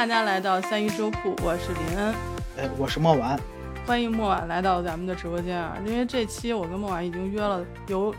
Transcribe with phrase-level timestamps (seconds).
[0.00, 2.14] 大家来到三一粥铺，我是林恩，
[2.56, 3.38] 哎，我是莫婉，
[3.86, 5.76] 欢迎莫婉来到咱们的直播间啊！
[5.84, 8.14] 因为这期我跟莫婉已经约了有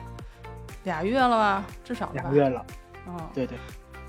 [0.84, 2.64] 俩月了吧，至少两个月了，
[3.08, 3.58] 嗯，对对。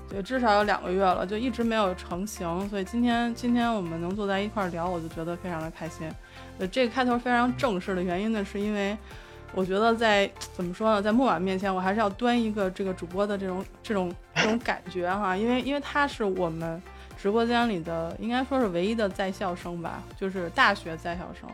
[0.07, 6.07] 对，至少有两个月了，就一直没有成型，所以今天今天我们能坐在一块儿聊，我就觉得非常的开心。
[6.59, 8.95] 呃，这个开头非常正式的原因呢，是因为
[9.55, 16.79] 我觉得在怎么说呢，在莫婉面前，我还是要端一个这个主播的这种这种这种感觉哈，因为因为他是我们
[17.23, 21.49] 直播间里的应该说是唯一的在校生吧，就是大学在校生，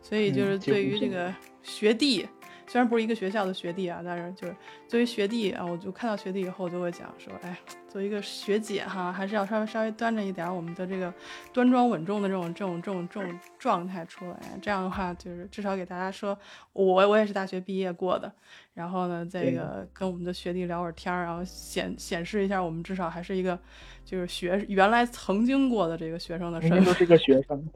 [0.00, 1.30] 所以就是对于这个
[1.62, 2.26] 学弟。
[2.66, 4.56] 虽然不是一个学校的学弟啊，但是就是
[4.88, 7.56] 作为学弟啊，我就看到学弟以后，我就会讲说，哎，
[7.88, 11.12] 作为一个学姐哈，还是要稍微稍微端着一点我们的这个
[11.52, 14.40] 端庄稳重的这种这种这种这种状态出来。
[14.60, 16.36] 这样的话，就是至少给大家说，
[16.72, 18.32] 我我也是大学毕业过的，
[18.72, 23.58] 然后呢，这个跟我们的学弟聊会儿天儿，然后显显示一下我们至少还是一个
[24.04, 26.94] 就是学原来曾经过的这个学生的身份。
[26.94, 27.62] 是个学生，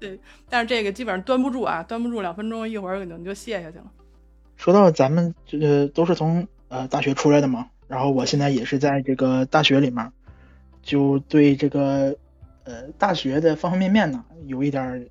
[0.00, 0.18] 对。
[0.48, 3.92] 但是这个基本上端不住啊，端不住两分钟，一会儿可能就卸下去了。
[4.60, 10.12] 说到咱们呃都是从呃大学出来的嘛，然后我现在也是在这个大学里面，
[10.82, 12.14] 就对这个
[12.64, 15.02] 呃大学的方方面面呢有一点儿，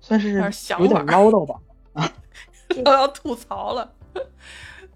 [0.00, 0.34] 算是
[0.78, 1.56] 有点唠叨吧，
[1.94, 2.08] 啊，
[2.84, 3.92] 都要吐槽了。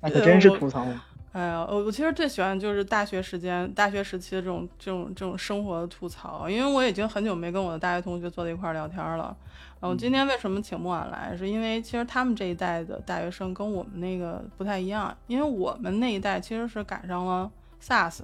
[0.00, 1.04] 那可真是吐槽啊。
[1.38, 9.36] 哎呀，我我其实最喜欢就是大学时间、大学时期的这种这种这种生活的吐槽，因为我已经很久没跟我的大学同学坐在一块儿聊天了。
[9.80, 17.48] 嗯，我今天为什么请莫晚来，是因为其实他们这一代的大学生跟我们那个不太一样，因为我们那一代其实是赶上了
[17.80, 18.22] SARS，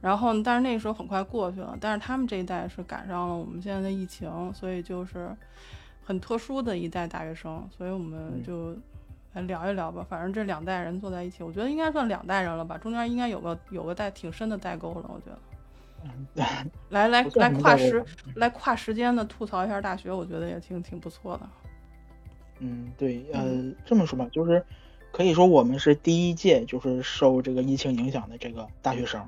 [0.00, 5.30] 然后但是那个时候很快过去了，但是他们这一代是赶上了我们现在的疫情，所以就是
[6.04, 8.42] 很特殊的一代大学生，所以我们嗯。
[8.42, 8.76] 就
[9.34, 10.06] 来聊一聊吧。
[10.08, 15.38] 反正这两代人坐在一起，我觉得应该算两代人了吧，中间应该有个有个代挺深的代沟了，我觉得。
[16.06, 16.26] 嗯，
[16.90, 18.04] 来来来跨时
[18.34, 21.48] 来跨时间的吐槽一下大学，我觉得也挺挺不错的。
[22.58, 24.62] 嗯，对，呃，这么说吧，就是
[25.10, 29.26] 可以说我们是第一届就是受这个疫情影响的这个大学生，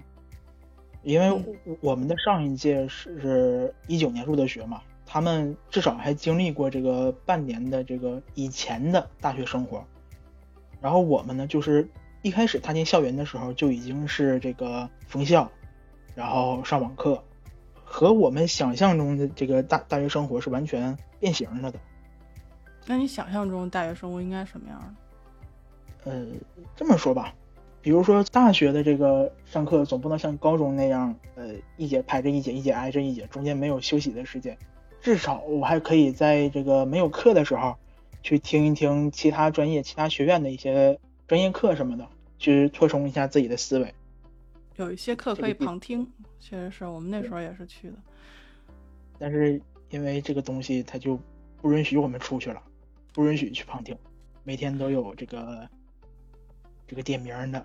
[1.03, 1.28] 因为
[1.64, 9.82] 嗯我们的上一届是一九年入的学嘛，他们至少还经历过这个半年的这个以前的大学生活，
[10.81, 11.88] 然后我们呢，就是
[12.22, 15.50] 一开始踏进校园的时候就已经是这个封校，
[16.14, 17.22] 然后上网课，
[17.84, 21.78] 和我们想象中的这个大大学生活是完全变形了的。
[22.86, 24.78] 那你想象中大学生活应该什么样
[26.04, 26.10] 的？
[26.10, 26.26] 呃，
[26.76, 27.34] 这么说吧，
[27.82, 34.56] 比如说大学的这个上课总不能像高中那样，呃，一节排着一节，一节挨着一节，中间没有休息的时间。
[35.00, 37.76] 至少我还可以在这个没有课的时候，
[38.26, 40.98] 去听一听其他专业、其他学院的一些
[41.28, 42.04] 专业课什么的，
[42.41, 43.94] 去扩充一下自己的思维。
[44.75, 46.04] 有一些课可以旁听，
[46.41, 47.94] 确实是我们那时候也是去的。
[49.16, 51.16] 但是因为这个东西，它就
[51.62, 52.60] 不允许我们出去了，
[53.12, 53.97] 不允许去旁听，
[54.42, 55.69] 每天都有这个
[56.84, 57.65] 这个点名的。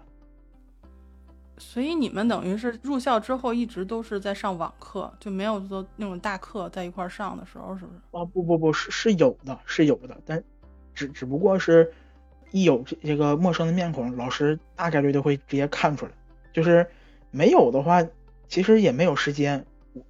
[1.57, 7.99] 所以你们等于是入校之后一直都是在上网课，就没有说那种大课在一块儿上的时候，是不是？
[8.11, 10.43] 啊，不不不是是有的，是有的，但
[10.93, 11.91] 只只不过是
[12.51, 16.11] 一有这这个陌生的面孔，老师大概率都会直接看出来。
[16.53, 16.85] 就是
[17.31, 18.05] 没有的话，
[18.47, 19.65] 其实也没有时间，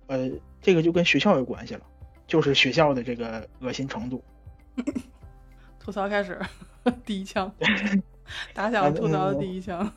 [0.07, 0.31] 呃，
[0.61, 1.81] 这个就跟学校有关系了，
[2.25, 4.23] 就是学校的这个恶心程度。
[5.77, 6.39] 吐槽开始，
[7.05, 7.51] 第一枪，
[8.53, 9.91] 打响了吐槽的第一枪。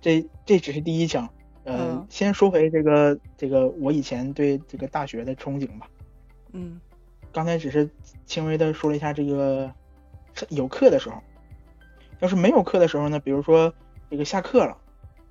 [0.00, 1.28] 这这只是第一枪，
[1.64, 5.88] 呃，嗯先说回这个这个我以前对这个大学的憧憬吧。
[6.52, 6.80] 嗯
[7.34, 7.90] 刚才只是
[8.24, 9.70] 轻微的说了一下这个
[10.34, 11.20] 是有课的时候，
[12.20, 13.74] 要是没有课的时候呢，比如说
[14.08, 14.78] 这个下课了，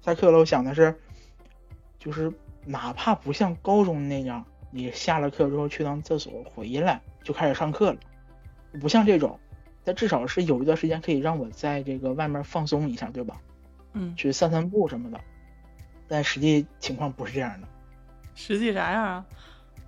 [0.02, 0.94] 下课了，我想的是，
[1.98, 2.32] 就是
[2.66, 8.00] 哪怕不像高中那样，你下了课之后去趟厕所回来就开始上课了，
[8.82, 9.40] 不像这种，
[9.86, 13.40] 但至少是有一段时间可以让我在这个外面放松一下，对吧？
[13.94, 15.20] 嗯，去散散步什么的。
[16.10, 17.68] 但实际情况不是这样的，
[18.36, 19.26] 实际啥样啊？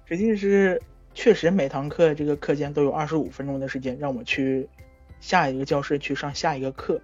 [0.06, 0.82] 实际是
[1.16, 4.68] 确实每堂课这个课间都有二十五分钟的时间让我去
[5.22, 7.02] 下一个教室去上下一个课。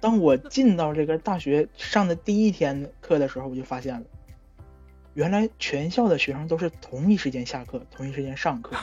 [0.00, 4.06] 当我进到这个大学上的第一天课的时候，我就发现了，
[5.14, 8.76] 原来全校的学生都是同一时间下课，同一时间上课，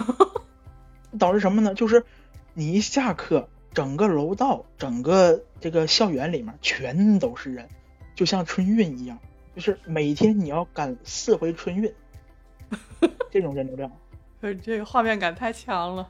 [1.20, 1.76] 导致什么呢？
[1.76, 2.04] 就是
[2.54, 7.68] 你一下课，整个楼道、整个这个校园里面全都是人，
[8.16, 9.20] 就像春运一样，
[9.56, 11.94] 就是每天你要赶四回春运，
[13.30, 13.92] 这种人流量。
[14.42, 16.10] 呃这个画面感太强了。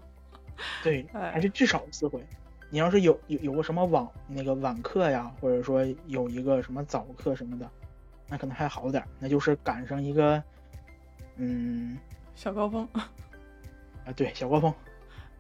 [0.84, 2.26] 对，哎还是至少四回。
[2.70, 7.70] 你要是有有有个什么晚那个晚课呀，或者说有一个什么早课什么的，
[8.28, 9.08] 那可能还好点儿。
[9.20, 10.44] 那就是赶上一个
[11.38, 11.98] 嗯
[12.36, 12.86] 小高峰，
[14.06, 14.74] 啊，对，小高峰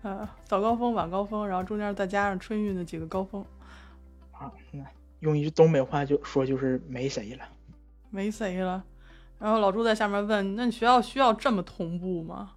[0.04, 3.44] 呃，早高峰、晚高峰，然后中间再加上春运的几个高峰，
[4.32, 4.86] 啊，那
[5.20, 7.44] 用一句东北话就说就是没谁了。
[8.10, 8.82] 没谁了。
[9.38, 12.54] 然后老朱在下面问：“那你学校需要这么同步吗？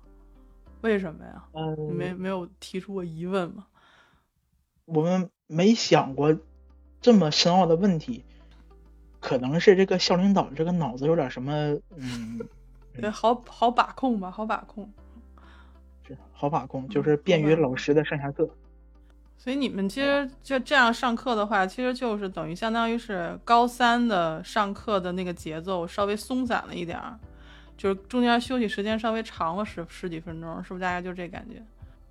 [0.83, 1.45] 为什么呀？
[1.53, 3.67] 你嗯，没没有提出过疑问吗？
[4.87, 6.37] 我们没想过
[7.01, 8.25] 这么深奥的问题，
[9.21, 11.53] 可能是这个校领导这个脑子有点什么，
[11.97, 12.41] 嗯，
[12.95, 14.91] 对，好好把控吧，好把控。
[16.07, 18.49] 是好把控，嗯就是便于老师的上下课。
[19.37, 27.19] 所以你们其实就这样上课的话，其实就是等于相当于是高三的上课的那个节奏稍微松散了一点儿，
[27.81, 31.63] 就是中间休息时间稍微长了十十几分钟，是不是大概就这感觉？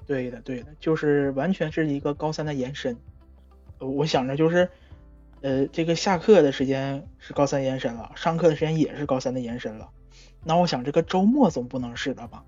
[0.07, 2.97] 对的，对的，就是完全是一个高三的延伸。
[3.77, 4.67] 呃我想着就是，
[5.41, 9.87] 呃，这个下课的时间是高三延伸了，上课的时间也是高三的延伸了。
[10.43, 12.43] 那我想这个周末总不能是的吧？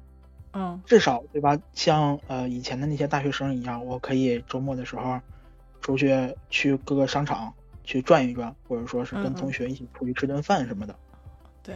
[0.54, 1.56] 嗯至少对吧？
[1.74, 5.22] 像呃以前的那些大学生一样，我可以周末的时候
[5.80, 7.54] 出去去各个商场
[7.84, 10.96] 去转一转，或者说是跟同学一起出去吃顿饭什么的。
[11.62, 11.76] 对，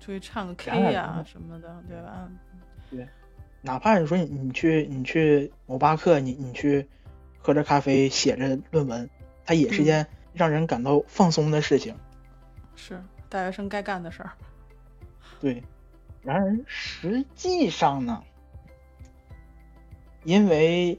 [0.00, 2.28] 出去唱个 K 呀、了什么的，对吧？
[2.90, 3.06] 对
[3.62, 6.88] 哪怕是说你你去你去某巴克，你你去
[7.38, 9.08] 喝着咖啡写着论文，
[9.44, 11.94] 它也是嗯件让人感到放松的事情。
[12.74, 14.32] 是大学生该干的事儿。
[15.40, 15.62] 对，
[16.22, 18.22] 然而实际上呢，
[20.24, 20.98] 因为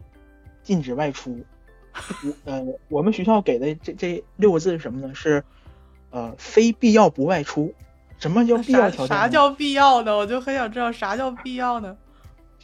[0.63, 1.44] 禁止外出，
[1.94, 5.15] 我呃，我们学校给的这这六个字是什么呢？
[5.15, 5.44] 是
[6.12, 7.74] 呃，非必要不外出。
[8.21, 9.07] 什么叫必要条件？
[9.07, 10.15] 啥啥叫必要的？
[10.15, 11.97] 我就很想知道啥叫必要呢。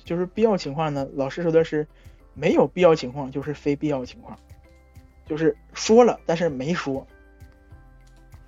[0.05, 1.05] 就是必要情况呢？
[1.15, 1.85] 老师说的是
[2.33, 4.37] 没有必要情况就是非必要情况，
[5.25, 7.05] 就是说了但是没说。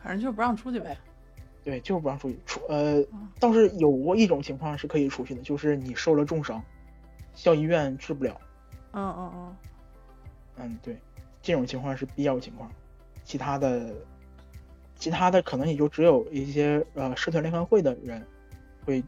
[0.01, 0.95] 反正就是不让出去呗。
[1.63, 2.39] 对，就是不让出去。
[2.45, 6.63] 出呃嗯，倒是有过一种情况是可以出去的，就是你受了重伤，
[7.33, 8.39] 校医院治不了。
[8.93, 9.55] 嗯嗯嗯，
[10.57, 10.95] 嗯，对，
[11.41, 12.71] 这种情况是必要情况，
[13.23, 13.93] 其他的，
[14.99, 18.23] 其他的可能也就只有一些呃社团联欢会的人
[18.85, 19.01] 会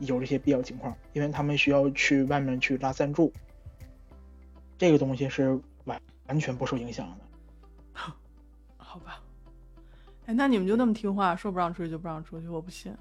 [0.00, 3.32] 有这些必要情况，因为他们需要去外面去拉赞助，
[4.76, 7.16] 这个东西是完完全不受影响的。
[8.76, 9.22] 好吧。
[10.26, 12.92] 哎，那你们就那么听话，说不让出去就不让出去，我不信。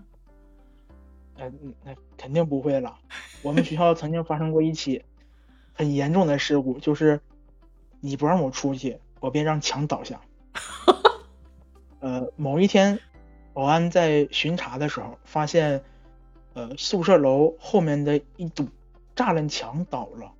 [1.38, 2.98] 呃，嗯那肯定不会了。
[3.42, 5.04] 我们学校曾经发生过一起
[5.74, 7.19] 很严重的事故，就是
[8.00, 10.22] 你不让我出去，我便让墙倒下。
[11.99, 12.99] 呃，某一天，
[13.53, 15.83] 保安在巡查的时候，发现，
[16.53, 18.67] 呃，宿舍楼后面的一堵
[19.15, 20.31] 栅栏墙倒了。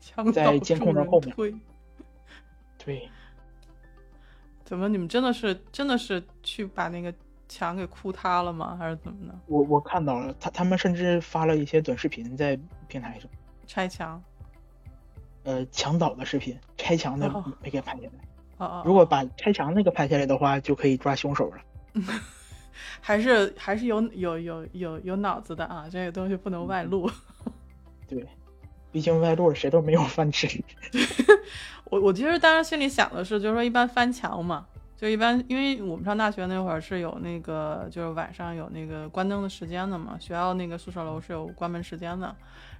[0.00, 1.54] 墙在监控的后面推。
[2.78, 3.08] 对，
[4.64, 4.88] 怎么？
[4.88, 7.12] 你们真的是真的是去把那个
[7.48, 8.76] 墙给哭塌了吗？
[8.78, 9.38] 还是怎么的？
[9.46, 12.58] 我我看到了，他他们甚至发了一些短视频在
[12.88, 13.28] 平台上，
[13.66, 14.22] 拆墙？
[15.42, 18.12] 呃，墙倒的视频，拆墙的哦没给拍下来。
[18.60, 21.56] 哦哦，如果把拆墙那个拍下来的话，就可以抓凶手了。
[23.00, 27.10] 还是还是有有有有有脑子的啊，这个东西不能外露。
[28.06, 28.26] 对，
[28.92, 30.46] 毕竟外露谁都没有饭吃。
[31.90, 42.34] 我我其实当时心里想的是，就是说一般翻墙嘛，就一般因为我们上大学那会儿是有那个就是晚上有那个关灯的时间的嘛，学校那个宿舍楼是有关门时间的，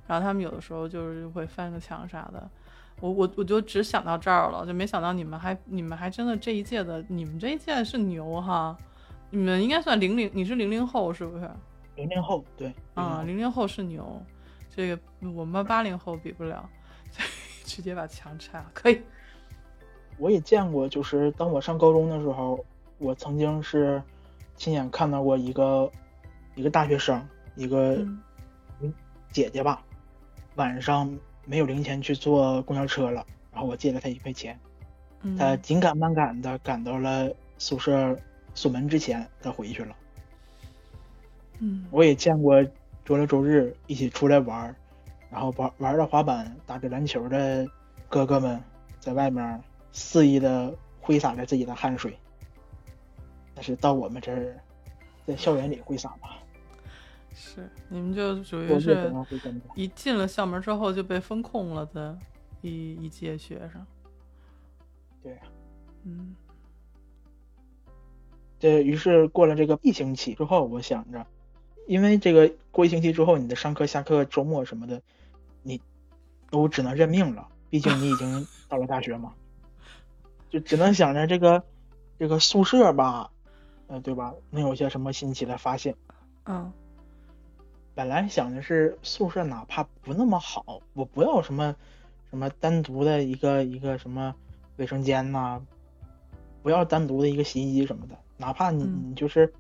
[0.07, 2.51] 然后他们有的时候就是会翻个墙啥的。
[3.01, 8.77] 我我我就只想到这儿了，就没想到你们还你们还真的这一届的，你们这一届是牛哈，
[9.31, 11.51] 你们应该算零零，你是零零后是不是？
[11.97, 14.23] 零零后，对，啊，00后零零后是牛，
[14.75, 14.99] 这个
[15.35, 16.69] 我们八零后比不了，
[17.11, 17.29] 所以
[17.65, 19.01] 直接把墙拆了，可以。
[20.19, 22.63] 我也见过，就是当我上高中的时候，
[22.99, 24.03] 我曾经是
[24.57, 25.91] 亲眼看到过一个
[26.55, 27.27] 一个大学生，
[27.57, 27.95] 一个
[28.81, 28.93] 嗯
[29.31, 29.83] 姐姐吧，
[30.57, 31.11] 晚上
[31.51, 34.57] 没有零钱去坐公交车了，然后我借了他一块钱，
[35.37, 37.29] 他，紧赶慢赶的赶到了
[37.59, 38.17] 宿舍
[38.55, 39.97] 锁门之前，他回去了。
[41.59, 42.63] 嗯，我也见过
[43.05, 44.73] 周六周日一起出来玩，
[45.29, 47.67] 然后玩玩着滑板、打着篮球的
[48.09, 48.63] 哥哥们
[49.01, 52.17] 在外面肆意的挥洒着自己的汗水。
[53.57, 54.57] 但是到我们这儿，
[55.27, 56.39] 在校园里挥洒吧，
[57.35, 59.13] 是你们就属我于是。
[59.75, 62.19] 一进了校门之后就被封控了的
[62.61, 63.87] 一一届学生。
[65.23, 65.43] 对呀、
[66.05, 66.35] 嗯
[68.59, 71.27] 这于是过了这个一星期之后，我想着，
[71.87, 75.01] 因为这个过一星期之后，你的上课、下课、周末什么的，
[75.63, 75.81] 你
[76.51, 77.49] 都只能认命了。
[77.71, 79.33] 毕竟你已经 到了大学嘛，
[80.51, 81.65] 就只能想着这个
[82.19, 83.31] 这个宿舍吧，
[83.87, 84.35] 呃，对吧？
[84.51, 85.95] 能有些什么新奇的发现。
[86.45, 86.71] 嗯
[87.95, 91.75] 本来想的是宿舍哪怕不那么好，我不要什么
[92.31, 94.35] 什么单独的一个一个什么
[94.77, 95.61] 卫生间呐、
[96.63, 99.53] 不要单独的一个洗衣机什么的，哪怕你嗯你就是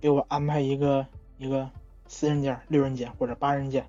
[0.00, 1.06] 给我安排一个
[1.38, 1.68] 一个
[2.06, 3.84] 四人间、六人间或者八人间，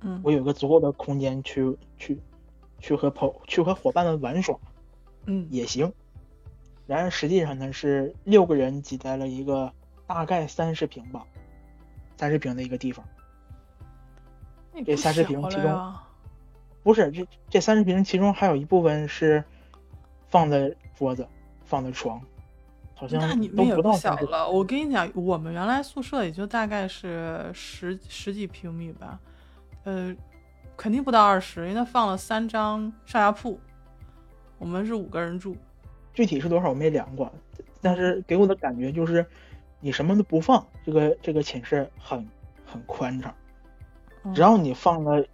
[0.00, 2.18] 嗯我有个足够的空间去去
[2.78, 4.56] 去和朋去和伙伴们玩耍
[5.26, 5.92] 嗯也行。
[6.86, 9.72] 然而实际上呢，是六个人挤在了一个
[10.06, 11.26] 大概三十平吧，
[12.16, 13.04] 三十平的一个地方。
[14.74, 15.94] 这那不30平小其中
[16.82, 19.42] 不是，这这三十平其中还有一部分是
[20.28, 21.26] 放在桌子，
[21.64, 22.20] 放在床，
[22.94, 24.48] 好像那你都们也不小了。
[24.50, 29.18] 我跟你讲，我们原来宿舍也就大概是十十几平米吧，
[29.84, 30.14] 呃，
[30.76, 33.58] 肯定不到二十，因为它放了三张上下铺，
[34.58, 35.56] 我们是五个人住。
[36.12, 37.32] 具体是多少我没量过，
[37.80, 39.24] 但是给我的感觉就是，
[39.80, 42.28] 你什么都不放，这个这个寝室很
[42.66, 43.43] 很宽敞，嗯
[44.32, 45.24] 只要你放了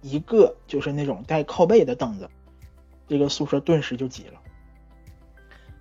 [0.00, 2.28] 一个就是那种带靠背的凳子，
[3.08, 4.40] 这个宿舍顿时就挤了。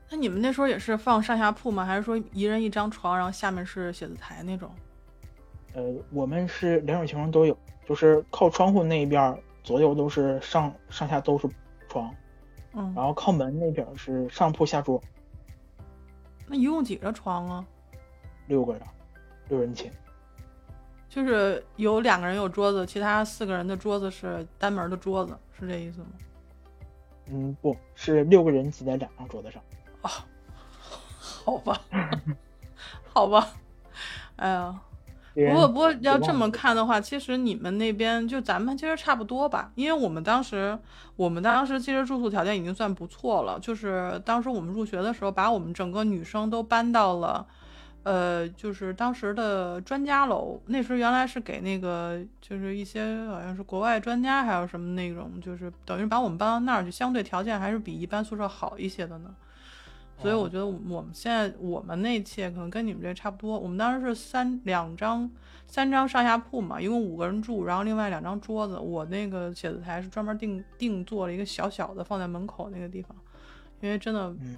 [0.10, 1.86] 那你们那时候也是放上下铺吗？
[1.86, 4.70] 还是说一人一张床，然后下面是写字台那种？
[5.74, 11.50] 呃，我们是两种情况都有，就是靠窗户那一边儿左右都是上上下都是
[11.90, 12.14] 床，
[12.74, 15.02] 嗯，然后靠门那边儿是上铺下桌，
[16.48, 17.66] 那一共几个床啊？
[18.48, 18.82] 六个人，
[19.50, 19.92] 六人寝。
[21.16, 26.08] 就是有两个人有桌子，其他四个人的桌子是单门的桌子，是这意思吗？
[27.32, 29.64] 嗯，不是六个人挤在两张桌子上。
[30.02, 30.10] 哦，
[31.46, 31.82] 好吧，
[33.14, 33.48] 好吧，
[34.36, 34.78] 哎呀，
[35.34, 40.78] 不过不过要这么看的话，其实你们那边就咱们其实差不多吧，因为我们当时
[41.16, 47.48] 我们当时其实住宿条件已经算不错了，就是当时我们入学的时候，把我们整个女生都搬到了。
[48.06, 59.36] 呃，就是当时的专家楼，那时候原来是给那个，就是一些好像是国外专家，还有什么那种，就是等于把我们搬到那儿去，相对条件还是比一般宿舍好一些的呢。
[60.22, 65.28] 所以我哦觉得我们现在我们那届可能跟你们这差不多，我们当时是三两张
[65.66, 68.78] 三张上下铺嘛，一共五个人住，然后另外两张桌子。
[68.78, 73.14] 我那个写字台是专门定定做了一个小小的放在门口那个地方，
[73.82, 74.56] 因为真的嗯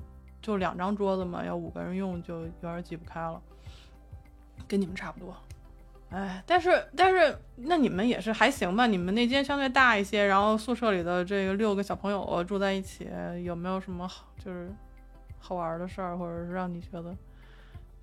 [0.47, 3.41] 就两张桌子嘛，要五个人用就有点挤不开了，
[4.65, 5.35] 跟你们差不多。
[6.09, 8.87] 哎，但是但是那你们也是还行吧？
[8.87, 13.09] 你们那间相对大一些，然后宿舍里的这个六个小朋友住在一起，
[13.43, 14.73] 有没有什么好就是
[15.37, 17.13] 好玩的事儿，或者是让你觉得，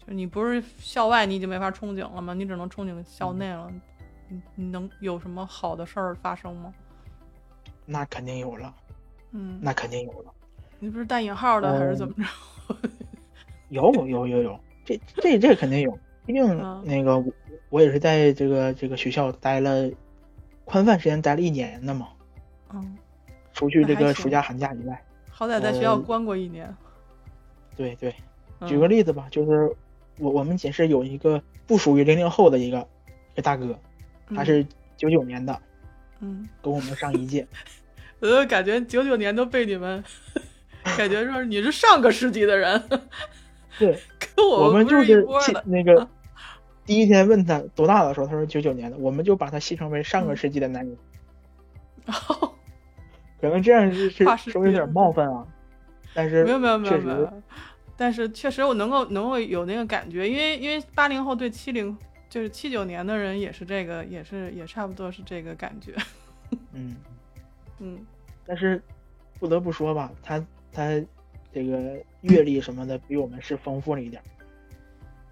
[0.06, 2.34] 就你不是校外你已经没法憧憬了吗？
[2.34, 3.72] 你只能憧憬校内了。
[4.28, 6.74] 你你能有什么好的事儿发生吗？
[7.86, 8.74] 那肯定有了，
[9.30, 10.34] 嗯，那肯定有了，
[10.78, 12.76] 你不是带引号的、还是怎么着？
[13.70, 17.32] 有有有有，这这这肯定有，毕竟嗯那个我
[17.70, 19.90] 我也是在这个这个学校待了
[20.64, 22.08] 宽泛时间，待了一年的嘛，
[22.72, 22.96] 嗯，
[23.52, 26.72] 除去这个暑假寒假以外，好歹在学校呃关过一年。
[27.76, 28.14] 对对，
[28.60, 29.74] 嗯举个例子吧，就是
[30.18, 32.78] 我我们寝室有一个不属于零零后的一个
[33.32, 33.76] 一个大哥，
[34.28, 34.64] 他是
[34.96, 35.60] 九九年的，
[36.20, 37.44] 嗯，跟我们上一届，
[38.20, 40.04] 我就感觉九九年都被你们
[40.96, 42.82] 感觉说你是上个世纪的人，
[43.78, 45.62] 对，跟我们不一波的。
[45.66, 46.08] 那个
[46.86, 50.96] 第一天问他多大的时候，他说九九年的，我们就把他戏称为上个世纪的男人。
[53.40, 55.46] 可能这样是 是稍微有点冒犯啊，
[56.14, 57.42] 但是没有没有没有没有，
[57.96, 61.96] 但是确实我能够能够有那个感觉，因为因为八零后对七零
[62.28, 65.94] 就是七九年的人也是这个，也是也差不多是这个感觉。
[66.72, 66.96] 嗯，
[67.80, 67.98] 嗯
[68.46, 68.82] 但是
[69.38, 71.00] 不得不说吧，他他
[71.52, 74.26] 这个阅历什么的比我们是丰富了一点儿，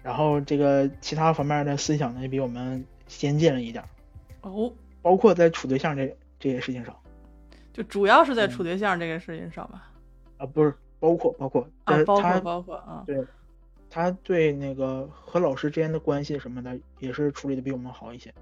[0.01, 3.87] 然后这个其他方面的思想呢也比我们先进了一点儿，
[4.49, 6.95] 哦，包括在处对象这这些事情上
[7.73, 9.89] 就主要是在嗯处对象这个事情上吧。
[10.37, 13.23] 啊，不是包括包括，啊但是，他包括包括啊，对，
[13.89, 18.33] 他对那个和老师之间的关系什么的，也是处理的比我们好一些，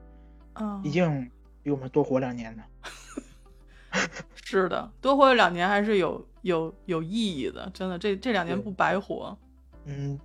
[0.54, 1.32] 嗯，毕竟
[1.64, 2.64] 比我们多活两年呢。
[4.46, 9.38] 是的，多活了两年还是有有有意义的，真的，这这两年不白活。
[9.86, 10.20] 嗯，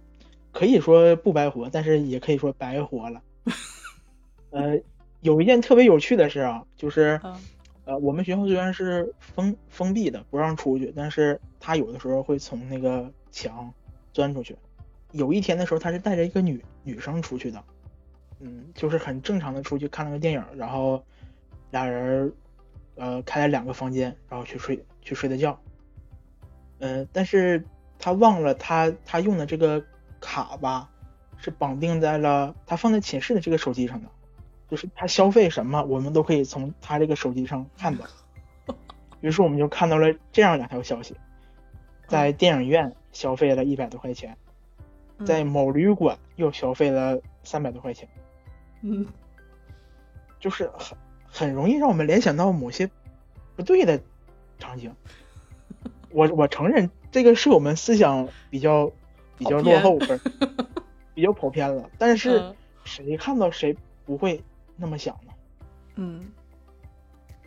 [0.52, 3.23] 可以说不白活，但是也可以说白活了。
[4.50, 4.80] 呃，
[5.20, 7.35] 有一件特别有趣的事啊，就是嗯
[7.85, 13.73] 呃，我们学校虽然是封封闭的，不让出去，但是他有的时候会从那个墙
[14.12, 14.56] 钻出去。
[15.12, 17.64] 有一天的时候，他是带着一个女女生出去的，
[18.40, 21.02] 嗯，就是很正常的出去看了个电影，然后
[21.70, 22.32] 俩人
[22.96, 25.58] 呃开了两个房间，然后去睡去睡的觉。
[26.78, 27.64] 呃，但是
[27.99, 29.83] 他忘了他他用的这个
[30.21, 30.90] 卡吧，
[31.38, 34.09] 是绑定在了他放在寝室的这个手机上的，
[34.68, 38.04] 就是他消费什么，我们都可以从他这个手机上看到。
[39.23, 41.16] 于是我们就看到了这样两条消息：
[42.06, 44.37] 在电影院消费了一百多块钱，
[45.25, 48.06] 在某旅馆又消费了三百多块钱。
[48.83, 49.06] 嗯，
[50.38, 52.88] 就是很很容易让我们联想到某些
[53.56, 53.99] 不对的
[54.59, 54.95] 场景。
[56.16, 58.90] 我我承认这个是我们思想比较
[59.37, 60.18] 比较落后，不是
[61.12, 61.90] 比较跑偏了。
[61.99, 62.54] 但是
[62.87, 64.42] 谁看到谁不会
[64.76, 65.32] 那么想呢？
[65.96, 66.25] 嗯。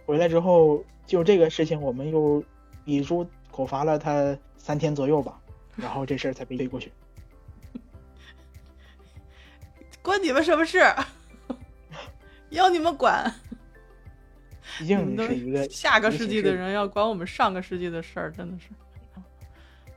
[0.05, 2.43] 回来之后，就这个事情，我们又
[2.85, 5.41] 以猪口罚了他三天左右吧，
[5.75, 6.91] 然后这事儿才被推过去。
[10.03, 10.79] 关你们什么事？
[12.51, 13.33] 要你们管？
[14.79, 18.69] 毕竟是一个 下个世纪的人，要管我们上个世纪的事儿，真的是。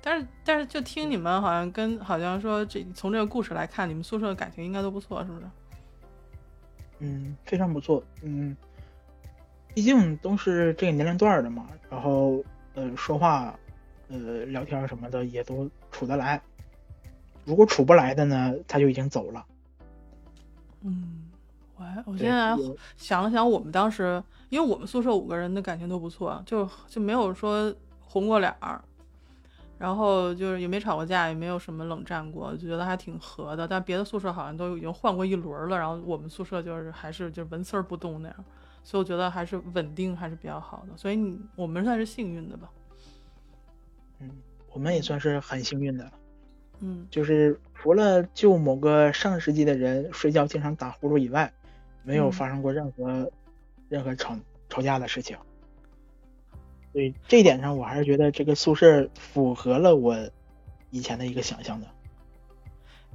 [0.02, 5.44] 但是，但是，就听你们好像跟好像说，这从这个故事来看，你们宿舍的感情应该都不错，是不是？
[6.98, 8.02] 嗯，非常不错。
[8.22, 8.56] 嗯，
[9.72, 13.56] 毕竟都是这个年龄段的嘛，然后呃，说话
[14.08, 16.42] 呃，聊天什么的也都处得来。
[17.44, 19.46] 如果处不来的呢，他就已经走了。
[20.80, 21.28] 嗯。
[21.74, 22.54] 我我现在
[22.96, 24.22] 想了想，我们当时，
[24.52, 28.84] 因为我们宿舍五个人的感情都不错，就就没有说红过脸儿，
[29.78, 33.66] 然后就是也没吵过架，也没有什么冷战过，就觉得还挺和的。
[33.66, 38.44] 但别的宿舍好像都已经换过一轮了，然后我们宿舍就是还是就纹丝儿不动那样，
[38.84, 40.94] 所以我觉得还是稳定还是比较好的。
[40.98, 42.70] 所以你我们算是幸运的吧？
[44.18, 44.30] 嗯，
[44.74, 46.12] 我们也算是很幸运的。
[46.80, 51.50] 嗯，就是除了就某个上世纪的人睡觉经常打呼噜以外。
[52.04, 53.30] 没有发生过任何
[53.92, 54.34] 任何吵
[54.70, 55.36] 吵架的事情，
[56.94, 60.16] 所以这一点上我还是觉得这个宿舍符合了我
[60.88, 61.86] 以前的一个想象的。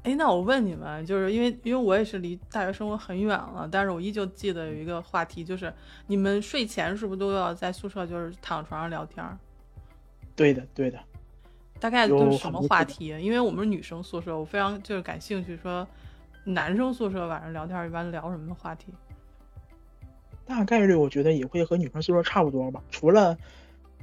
[0.03, 5.73] 哎，那我问你们，就是因为因为我也是离大学生活很远了，但是我依旧记得有一个话题，就是
[6.05, 9.25] 你们睡前是不是都要在宿舍就是躺床上聊天？
[10.35, 10.99] 对的，对的。
[11.79, 13.07] 大概都是什么话题？
[13.19, 15.87] 因为我们是女生宿舍，我非常就是感兴趣说。
[16.49, 18.93] 男生宿舍晚上聊天一般聊什么话题？
[20.47, 22.81] 大概率我觉得也会和女生宿舍差不多吧。
[22.89, 23.37] 除了，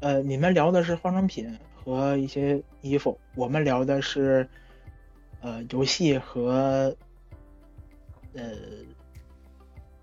[0.00, 4.46] 呃，你们聊的是化妆品和一些衣服，我们聊的是，
[5.40, 6.94] 呃，游戏和，
[8.34, 8.52] 呃，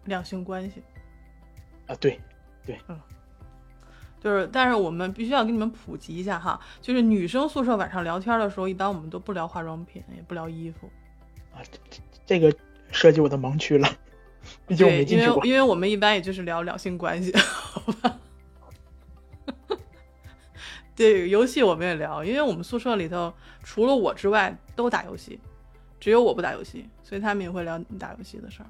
[0.05, 0.81] 两性关系。
[1.85, 2.19] 啊，对，
[2.65, 2.99] 对，嗯，
[4.19, 10.89] 就是，但是我们必须要给你们普及一下哈，就是女生宿舍晚上聊天的时候，一般我们都不聊化妆品，也不聊衣服。
[11.53, 11.61] 啊。
[12.25, 12.53] 这个
[12.91, 13.89] 涉及我的盲区了，
[14.67, 15.35] 毕竟我没进去过。
[15.37, 18.17] 因为因为我们一般也就是聊两性关系， 好吧？
[20.95, 23.33] 对，游戏我们也聊，因为我们宿舍里头
[23.63, 25.39] 除了我之外都打游戏，
[25.99, 28.65] 只有我不打游戏，所以他们也会聊打游戏的事儿。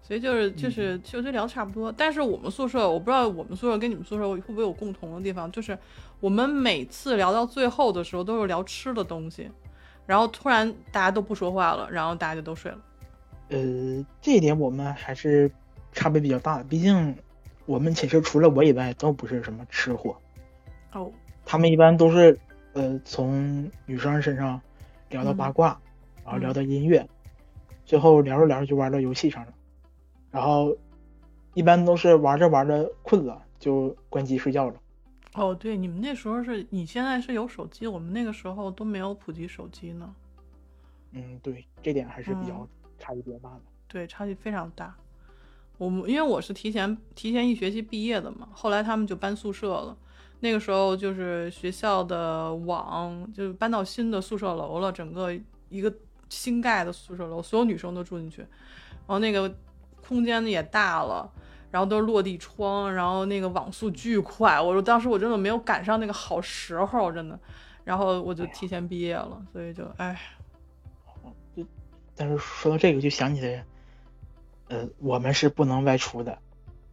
[0.00, 1.90] 所以就是就是其实聊差不多。
[1.90, 5.76] 但是我们宿舍，我不知道我们宿舍跟你们宿舍会不会有共同的地方，就是
[6.20, 9.50] 我们每次聊到最后的时候都是聊吃的东西，
[10.06, 12.78] 然后突然大家都不说话了，然后大家就都睡了。
[13.54, 15.48] 呃，这一点我们还是
[15.92, 17.16] 差别比较大的，毕竟
[17.66, 20.16] 我们寝室除了我以外都不是什么吃货。
[20.92, 21.12] 哦，
[21.44, 22.36] 他们一般都是
[22.72, 24.60] 呃从女生身上
[25.08, 25.80] 聊到八卦，
[26.24, 27.08] 然后聊到音乐，
[27.84, 29.54] 最后聊着聊着就玩到游戏上了，
[30.32, 30.76] 然后
[31.52, 34.74] 一般都是玩着玩着困了就关机睡觉了。
[35.34, 40.12] 哦，对，你们那时候是你现在是有手机，我们那个时候都没有普及手机呢。
[41.12, 42.66] 嗯，对，这点还是比较。
[43.04, 44.94] 差距比较大的，对，差距非常大。
[45.76, 49.94] 我们因为我是提前提前一学期毕业的嘛，后来他们就搬宿舍了。
[50.40, 55.32] 那个时候就是学校的网就搬到新的宿舍楼了，整个
[55.68, 55.92] 一个
[56.28, 58.40] 新盖的宿舍楼，所有女生都住进去。
[58.40, 59.54] 然后那个
[60.06, 61.30] 空间也大了，
[61.70, 64.60] 然后都是落地窗，然后那个网速巨快。
[64.60, 67.38] 我说当时我真的没有赶上那个好时候，真的。
[67.84, 70.18] 然后我就提前毕业了，所以就哎。
[72.16, 73.64] 但是说到这个，就想起来，
[74.68, 76.38] 呃，我们是不能外出的，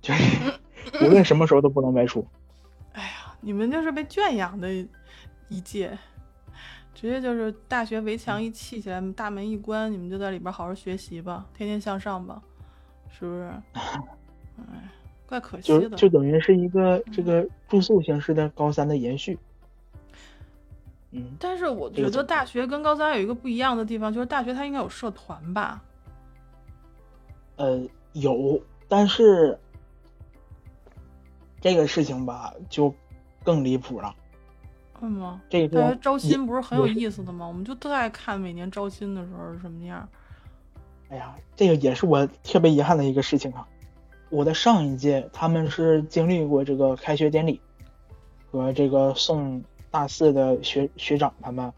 [0.02, 0.52] 就是
[1.06, 2.26] 无论什么时候都不能外出。
[2.94, 4.70] 哎呀，你们就是被圈养的
[5.48, 5.98] 一届，
[6.94, 12.42] 直接就是大学围墙一砌起来，大门一关，你们就在里边好好学习吧，天天向上吧，
[13.10, 13.54] 是不是？
[14.58, 14.92] 哎，
[15.26, 15.90] 怪可惜的。
[15.90, 19.34] 就就等于是一个这个住宿形式的高三的延续。
[19.34, 19.51] 嗯，
[21.40, 25.82] 但是我觉得大学跟高三有一个不一样的地方，就是大学它应该有社团吧？
[27.58, 27.82] 呃，
[28.14, 29.60] 有，但是
[31.60, 32.94] 这个事情吧，就
[33.44, 34.16] 更离谱了。
[35.02, 35.42] 为什么？
[35.50, 37.48] 这个大学招新不是很有意思的吗？
[37.48, 40.08] 我们就特爱看每年招新的时候是什么样。
[41.10, 43.68] 哎呀，这个也是我特别遗憾的一个事情啊。
[44.30, 47.60] 我的上一届他们是经历过这个开学典礼
[48.50, 51.72] 和这个送大四的学学长他们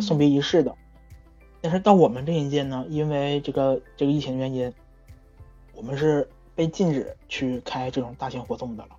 [0.00, 0.72] 送别仪式的，
[1.60, 4.72] 但是到我们这一届呢，因为这个这个疫情原因，
[5.74, 8.90] 我们是被禁止去开这种大型活动的了，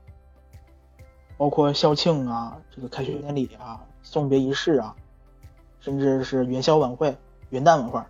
[1.37, 4.95] 包括校庆啊、这个开学典礼啊、送别仪式啊，
[5.79, 7.15] 甚至是元宵晚会、
[7.51, 8.01] 元旦晚会。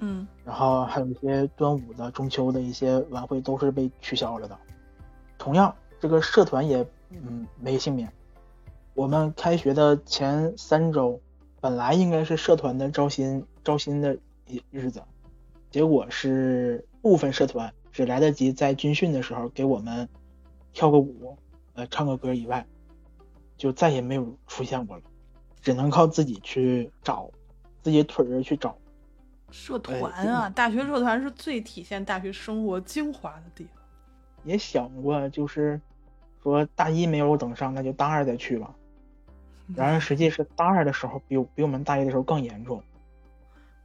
[0.00, 4.58] 嗯，然后还有一些端午的、中秋的一些晚会都是被取消了的。
[5.38, 8.12] 同样，这个社团也嗯没幸免。
[8.96, 11.20] 我们开学的前三周，
[11.60, 14.14] 本来应该是社团的招新招新的
[14.46, 15.02] 日日子，
[15.70, 20.08] 结果是部分社团只来得及在军训的时候给我们
[20.72, 21.36] 跳个舞、
[21.74, 22.66] 呃唱个歌以外，
[23.58, 25.02] 就再也没有出现过了，
[25.60, 27.30] 只能靠自己去找，
[27.82, 28.78] 自己腿着去找。
[29.50, 33.84] 社团啊，大学社团是最体现大学生活精华的地方。
[34.42, 35.78] 也想过，就是
[36.42, 38.74] 说大一没有等上，那就大二再去吧。
[39.74, 42.82] 然而实际是大二的时候比比我们大一的时候更严重。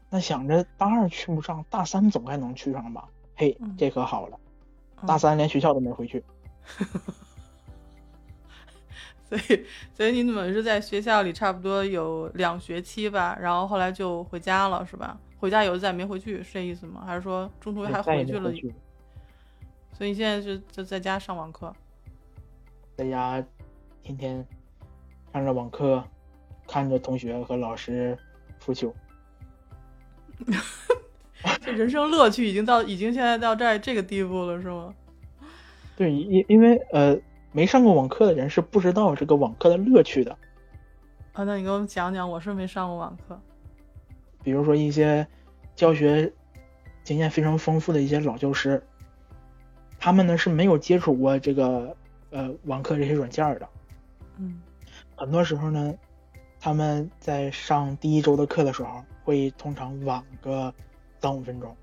[0.10, 3.08] 那想着大二去不上，大三总该能去上吧？
[3.36, 4.38] 嘿，这可好了，
[5.08, 6.24] 大三连学校都没回去。
[9.24, 13.38] 所以，所以你怎么是在学校里差不多有两学期吧？
[13.40, 15.18] 然后后来就回家了，是吧？
[15.40, 17.04] 回家以后再没回去，是这意思吗？
[17.06, 18.52] 还是说中途还回去了？
[19.94, 21.74] 所以你现在就就在家上网课，
[22.98, 23.42] 在家
[24.04, 24.46] 天天
[25.34, 26.04] 上着网课，
[26.68, 28.18] 看着同学和老师
[28.60, 28.94] 出糗。
[31.62, 34.94] 这人生乐趣已经到，已经现在到这这个地步了，是吗？
[35.96, 37.18] 对，因因为呃，
[37.52, 40.32] 没上过网课的人是不知道这个网课的乐趣的。
[41.34, 43.40] 啊，那你给我们讲讲，我是没上过网课。
[44.44, 45.26] 比如说一些
[45.76, 46.32] 教学
[47.04, 48.82] 经验非常丰富的一些老教师，
[50.00, 51.96] 他们呢是没有接触过这个
[52.32, 53.70] 呃网课这些软件的，
[54.40, 54.60] 嗯，
[55.22, 55.94] 很多时候呢，
[56.60, 60.74] 他们在上第一周的课的时候，会通常晚个
[61.20, 61.78] 三五分钟，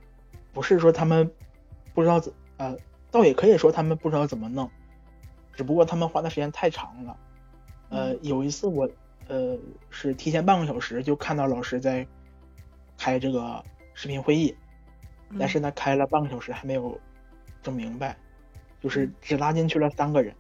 [0.53, 1.31] 不是说他们
[1.95, 2.77] 不知道怎呃，
[3.13, 4.69] 倒也可以说他们不知道怎么弄，
[5.53, 7.17] 只不过他们花的时间太长了，
[7.91, 8.91] 呃，有一次我
[9.29, 9.57] 呃
[9.89, 12.05] 是提前半个小时就看到老师在。
[13.01, 14.53] 开这个视频会议，
[15.39, 17.01] 但是呢，开了半个小时还没有
[17.63, 18.17] 整明白，
[18.81, 20.35] 就是只拉进去了三个人，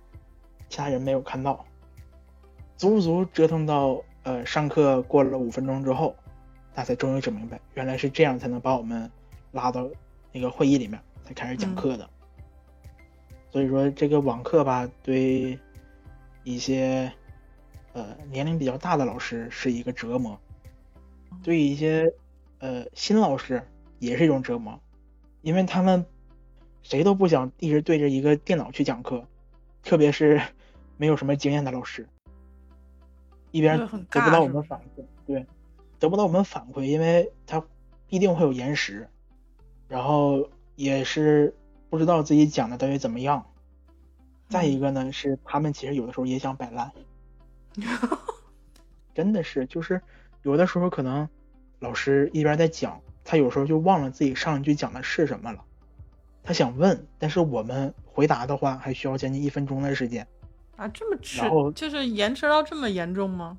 [0.68, 1.64] 其他人没有看到，
[2.78, 6.16] 足足折腾到呃上课过了五分钟之后，
[6.74, 9.10] 他才终于整明白，原来是这样才能把我们
[9.52, 9.86] 拉到
[10.32, 12.08] 那个会议里面才开始讲课的。
[13.50, 15.58] 所以说这个网课吧，对
[16.44, 17.12] 一些
[17.92, 20.40] 呃年龄比较大的老师是一个折磨，
[21.42, 22.10] 对一些。
[22.60, 23.62] 呃，新老师
[24.00, 24.80] 也是一种折磨，
[25.42, 26.04] 因为他们
[26.82, 29.24] 谁都不想一直对着一个电脑去讲课，
[29.84, 30.42] 特别是
[30.96, 32.08] 没有什么经验的老师，
[33.50, 35.46] 一边得不到我们反馈，对，
[35.98, 37.62] 得不到我们反馈，因为他
[38.06, 39.08] 必定会有延时，
[39.88, 41.54] 然后也是
[41.90, 43.46] 不知道自己讲的到底怎么样。
[44.48, 46.92] 再一个呢，是他们其实有的时候也想摆烂，
[49.14, 50.00] 真的是，就是
[50.42, 51.28] 有的时候可能。
[51.80, 55.64] 老师一边在讲，他有时候就忘了自己上一句讲的是什么了。
[56.42, 60.26] 他想问，但是我们回答的话还需要将近一分钟的时间
[60.78, 61.42] 啊，这么迟，
[61.74, 63.58] 就是延迟到这么严重吗？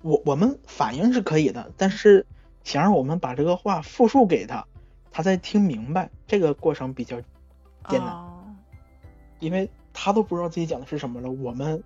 [0.00, 2.24] 我我们反应是可以的，但是
[2.64, 4.66] 想让我们把这个话复述给他，
[5.10, 7.20] 他才听明白，这个过程比较
[7.88, 8.56] 艰难，
[9.38, 11.84] 因为他都不知道自己讲的是什么了，我们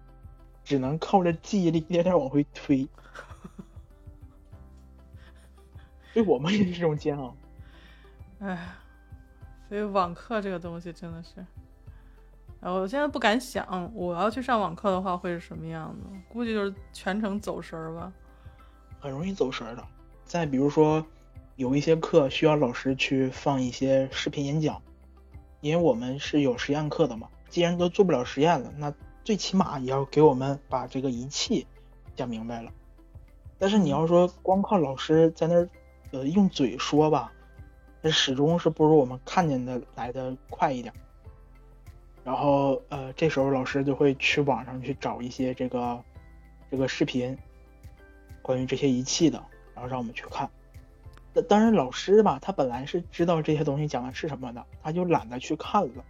[0.62, 2.88] 只能靠着记忆力一点点往回推。
[6.14, 7.34] 对我们也是这种煎熬，
[8.38, 8.68] 哎，
[9.68, 11.44] 所以网课这个东西真的是，
[12.60, 16.06] 我现在不敢想，我要去上网课的话会是什么样子？
[16.28, 18.12] 估计就是全程走神儿吧，
[18.98, 19.84] 很容易走神儿的。
[20.24, 21.04] 再比如说，
[21.56, 24.82] 有一些课需要老师去放一些视频演讲，
[25.60, 28.92] 因为我们是有实验课的嘛，既然都做不了实验了，那
[29.22, 31.66] 最起码也要给我们把这个仪器
[32.14, 32.72] 讲明白了。
[33.58, 35.68] 但是你要说光靠老师在那儿。
[36.12, 37.32] 呃，用嘴说吧，
[38.00, 40.94] 那始终是不如我们看见的来的快一点。
[42.26, 46.02] 然后，呃，这时候老师就会去网上去找一些这个
[46.68, 47.38] 这个视频，
[48.42, 49.40] 关于这些仪器的，
[49.74, 50.50] 然后让我们去看。
[51.48, 56.04] 当然，老师吧，他本来是知道这些东西讲的是什么的，他就懒得去看了。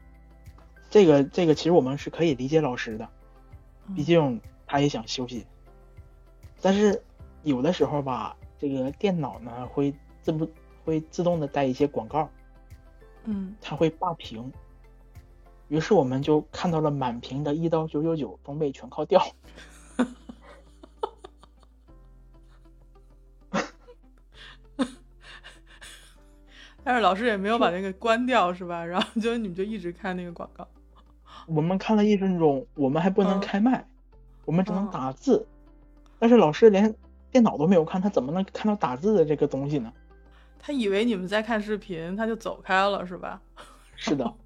[0.88, 3.07] 这个这个，其实我们是可以理解老师的，
[3.94, 5.44] 毕竟他也想休息。
[6.62, 7.02] 但是
[7.42, 8.35] 有的时候吧。
[8.59, 10.50] 这个电脑呢会自不
[10.83, 12.26] 会自动的带一些广告，
[13.24, 14.50] 嗯，它会霸屏。
[15.68, 19.20] 于是我们就看到了满屏的一刀九九九，装备全靠掉。
[26.85, 28.85] 但是老师也没有把那个关掉，是吧？
[28.85, 30.68] 然后就你们就一直看那个广告。
[31.48, 33.85] 我们看了一分钟，我们还不能嗯开麦，
[34.44, 35.46] 我们只能嗯打字。
[36.18, 36.94] 但是老师连
[37.31, 39.92] 电脑都没有看，他怎么能看到打字的这个东西呢？
[40.61, 43.40] 他以为你们在看视频，他就走开了，是吧？
[43.96, 44.33] 是的，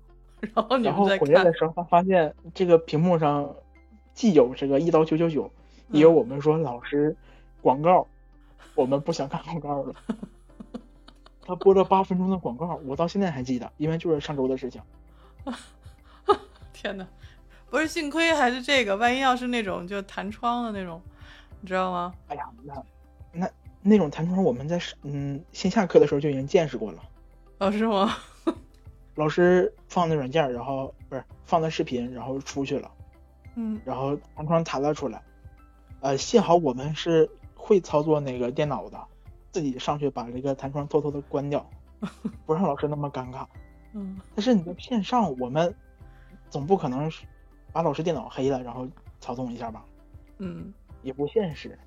[0.55, 3.55] 然后你然后们在看回来的，时候，他发现这个屏幕上
[4.15, 5.51] 既有这个一刀九九九，
[5.89, 7.17] 也有嗯我们说老师
[7.61, 8.07] 广告，
[8.75, 9.95] 我们不想看广告了。
[11.43, 14.81] 他播了八分钟的广告，我到现在还记得，因为就是上周的事情。
[16.73, 17.07] 天哪！
[17.69, 21.01] 不是，幸亏还是这个，万一要是那种就弹窗的那种，
[21.61, 22.15] 你知道吗？
[22.29, 22.83] 哎呀，那
[23.33, 23.51] 那
[23.83, 27.03] 那种弹窗，我们在嗯线下课的时候就已经见识过了。
[27.59, 28.13] 哦，是吗？
[29.21, 32.91] 老师放的软件，然后不是放的视频，然后出去了，
[33.55, 35.23] 嗯然后弹窗弹了出来。
[36.01, 38.99] 呃，幸好我们是会操作那个电脑的，
[39.53, 41.69] 自己上去把这个弹窗偷偷的关掉，
[42.47, 43.47] 不让老师那么尴尬。
[43.93, 45.75] 嗯，但是你在线上，我们
[46.49, 47.13] 总不可能
[47.73, 48.89] 把老师电脑黑了，然后
[49.21, 49.85] 操纵一下吧，
[50.39, 51.79] 嗯，也不现实。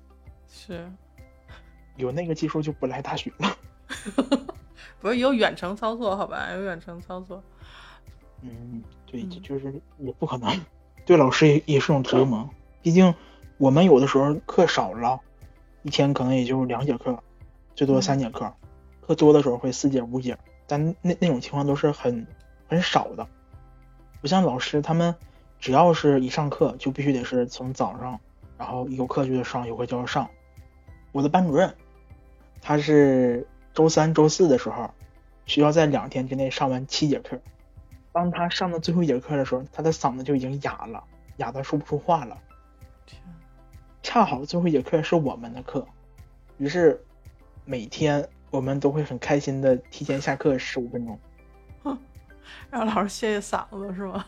[0.46, 0.88] 是，
[1.96, 3.56] 有那个技术就不来大学了。
[5.00, 6.50] 不是有远程操作好吧？
[6.52, 7.42] 有远程操作，
[8.42, 10.60] 嗯，对，就是也不可能，
[11.04, 12.48] 对老师也也是种折磨。
[12.82, 13.14] 毕竟
[13.58, 15.20] 我们有的时候课少了，
[15.82, 17.18] 一天可能也就两节课，
[17.74, 18.46] 最多三节课；
[19.00, 22.26] 课多的时候会四节五节，但那那种情况都是很
[22.68, 23.26] 很少的。
[24.20, 25.14] 不像老师他们，
[25.58, 28.18] 只要是一上课就必须得是从早上，
[28.58, 30.28] 然后有课就得上，有课就要上。
[31.12, 31.74] 我的班主任，
[32.60, 34.88] 他是周三、周四的时候，
[35.44, 37.38] 需要在两天之内上完七节课。
[38.12, 41.02] 当他上到最后一节课的时候，他的嗓子就已经哑了，
[41.38, 42.38] 哑的说不出话了。
[43.04, 43.20] 天，
[44.02, 45.84] 恰好最后一节课是我们的课，
[46.58, 47.04] 于是
[47.64, 51.18] 每天我们都会很开心的提前下课十五分钟。
[52.70, 54.24] 让老师歇歇嗓子是吗？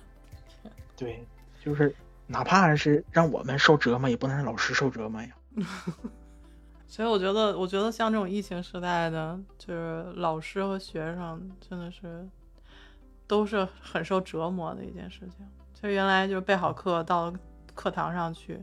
[0.97, 1.25] 对，
[1.65, 1.95] 就是
[2.27, 5.29] 哪怕是让我们受折磨，也不能让老师受折磨呀。
[6.89, 12.27] 所以我觉得，我觉得像这种疫情时代的，就是老师和学生真的是
[13.27, 15.47] 都是很受折磨的一件事情。
[15.75, 17.33] 就原来就是备好课到
[17.75, 18.63] 课堂上去，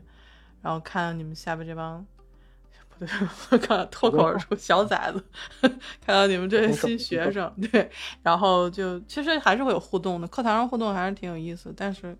[0.60, 2.04] 然后看你们下边这帮
[2.88, 3.08] 不对，
[3.50, 5.22] 我看脱口而出小崽子，
[5.60, 7.90] 看到你们这些新学生，对，
[8.22, 12.16] 然后就其实还是会有互动的，课堂上互动还是挺有意思，但是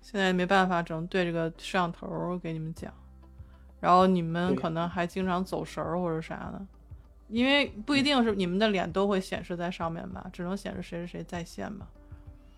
[0.00, 2.92] 现在没办法，只能对着个摄像头给你们讲。
[3.80, 6.60] 然后你们可能还经常走神儿或者啥的，
[7.28, 11.88] 因为不一定是你们的脸都会显示在上面吧，只能显示谁是谁在线吧。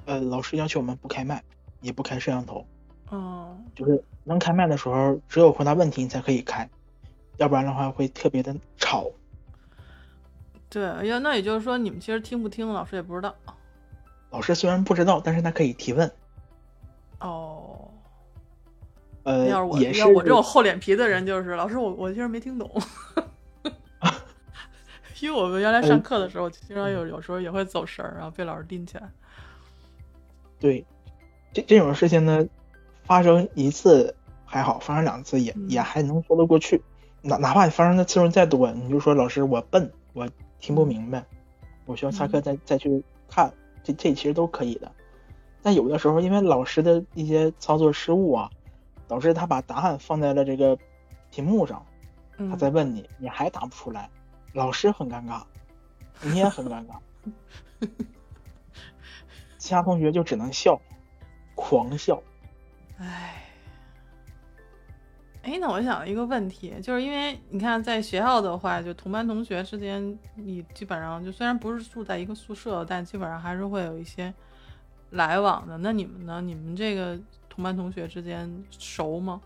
[0.06, 1.42] 呃，老师要求我们不开麦，
[1.80, 2.66] 也不开摄像头，
[3.12, 6.68] 嗯，就是能开麦的时候，只有回答问题你才可以开，
[7.36, 9.08] 要不然的话会特别的吵。
[10.68, 13.34] 对，要那也就是说你们其实听不听老师也不知道。
[14.30, 16.10] 老师虽然不知道，但是他可以提问。
[17.20, 17.61] 哦，
[19.24, 22.70] 呃，要是我也是要我这种厚脸皮的人，就是老师我我其实没听懂，
[25.20, 29.08] 因为我们原来上课的时候，经常有有时候也会走神儿，然后被老师盯起来。
[30.58, 30.84] 对，
[31.52, 32.44] 这这种事情呢，
[33.04, 36.82] 发生一次还好，发生两次也、嗯也还能说得过去。
[37.20, 41.24] 哪哪怕你发生的次数再多，你就说老师我笨，我听不明白，
[41.86, 43.52] 我需要下课再、再去看，
[43.84, 44.90] 这这其实都可以的。
[45.62, 48.50] 但有的时候因为老师的一些操作失误啊，
[49.12, 50.74] 导致他把答案放在了这个
[51.30, 51.84] 屏幕上，
[52.38, 54.08] 他嗯，再问你，你还答不出来，
[54.54, 55.42] 老师很尴尬，
[56.22, 56.98] 你也很尴尬，
[59.58, 60.80] 其他同学就只能笑，
[61.54, 62.22] 狂笑。
[62.96, 63.44] 唉，
[65.42, 74.32] 哎，那我想一个问题，就是因为你看，在学校的话，就同班同学之间，你基本上就虽然不是住在一个宿舍，但基本上还是会有一些
[75.10, 75.76] 来往的。
[75.76, 76.40] 那你们呢？
[76.40, 77.20] 你们这个
[77.52, 79.38] 同班同学之间熟吗？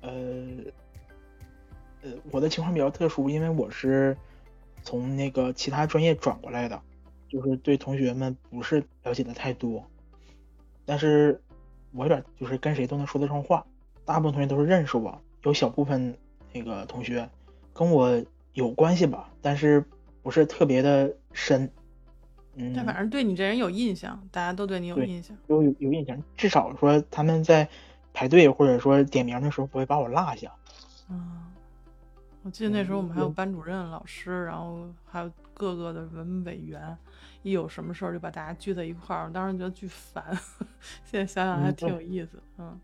[0.00, 0.12] 呃，
[2.02, 4.16] 呃，我的情况比较特殊，因为我是
[4.84, 6.80] 从那个其他专业转过来的，
[7.28, 9.84] 就是对同学们不是了解的太多，
[10.86, 11.42] 但是
[11.90, 13.66] 我有点就是跟谁都能说得上话，
[14.04, 16.16] 大部分同学都是认识我，有小部分
[16.52, 17.28] 那个同学
[17.72, 19.84] 跟我有关系吧，但是
[20.22, 21.68] 不是特别的深，
[22.58, 25.36] 嗯，但反正对你这人有印象，大家都对你有印象。
[25.46, 27.68] 有有有印象，至少说他们在
[28.12, 30.52] 排队或者说点名的时候不会把我落下。
[31.08, 31.44] 嗯，
[32.42, 36.96] 我记得那时候我们还有嗯班主任、老师，然后还有各个的文委员，
[37.42, 40.24] 一有什么事儿就把大家聚在一块儿，我当时觉得巨烦，
[41.04, 42.42] 现在想想还挺有意思。
[42.58, 42.78] 嗯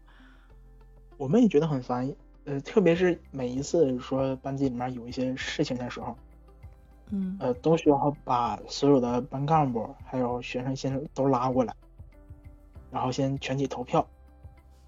[1.16, 2.12] 我们也觉得很烦，
[2.44, 6.16] 呃，特别是每一次说班级里面有一些事情的时候，
[7.10, 11.74] 嗯呃，都需要把所有的班干部还有学生先都拉过来，
[12.90, 14.06] 然后先全体投票，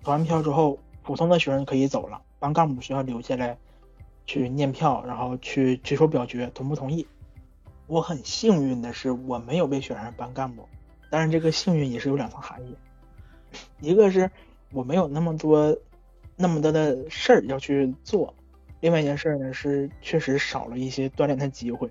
[0.02, 3.56] 投完票之后，普通的学生可以走了，班干部需要留下来
[4.24, 7.06] 去念票，然后去举手表决同不同意。
[7.86, 10.66] 我很幸运的是，我没有被选上班干部，
[11.10, 12.76] 但是这个幸运也是有两层含义，
[13.80, 14.28] 一个是
[14.72, 15.76] 我没有那么多
[16.34, 18.34] 那么多的事儿要去做，
[18.80, 21.88] 另外一件事儿呢是确实少了一些锻炼的机会。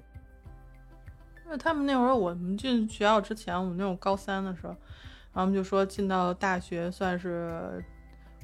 [1.45, 7.84] 因为他们那会儿我们进学校之前，我们那种高三的时候，然后我们就说进到大学算是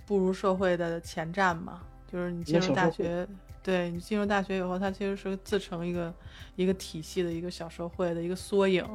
[0.06, 3.28] 步入社会的前站嘛，就是你进入大学，
[3.64, 6.14] 对你进入大学以后，它其实是自成一个
[6.56, 8.86] 一个体系的一个小社会的一个缩影。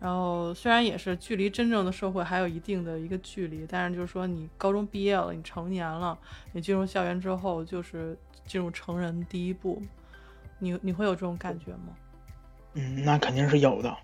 [0.00, 6.16] 然后虽然也是距离真正的社会还有一定的一个距离，但是就是说你高中毕业了，你成年了，
[6.52, 9.82] 你进入校园之后，就是进入成人第一步。
[10.60, 11.96] 你你会有这种感觉吗？
[12.78, 13.94] 嗯，那肯定是有的。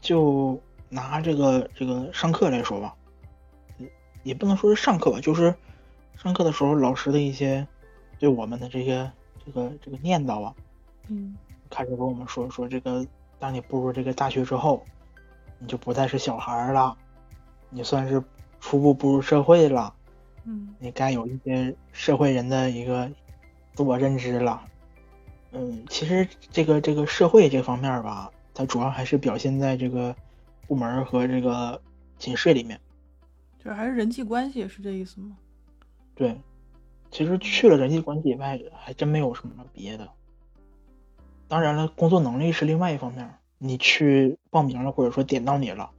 [0.00, 2.94] 就拿这个这个上课来说吧，
[3.78, 3.88] 嗯
[4.22, 5.52] 也不能说是上课吧，就是
[6.16, 7.66] 上课的时候老师的一些
[8.20, 9.10] 对我们的这些
[9.44, 10.54] 这个这个念叨啊，
[11.08, 11.36] 嗯
[11.68, 13.04] 开始跟我们说说这个，
[13.40, 14.84] 当你步入这个大学之后，
[15.58, 16.96] 你就不再是小孩儿了，
[17.70, 18.22] 你算是
[18.60, 19.92] 初步步入社会了，
[20.44, 23.10] 嗯你该有一些社会人的一个
[23.74, 24.62] 自我认知了。
[25.52, 30.14] 嗯，其实这个这个社会这方面吧，它主要还是表现在这个
[30.66, 31.80] 部门和这个
[32.18, 32.80] 寝室里面。
[33.58, 35.36] 就是还是人际关系，是这意思吗？
[36.14, 36.36] 对，
[37.10, 40.08] 其实去了人际关系以外，还真没有什么别的。
[41.48, 43.38] 当然了，工作能力是另外一方面。
[43.58, 45.90] 你去报名了，或者说点到你了，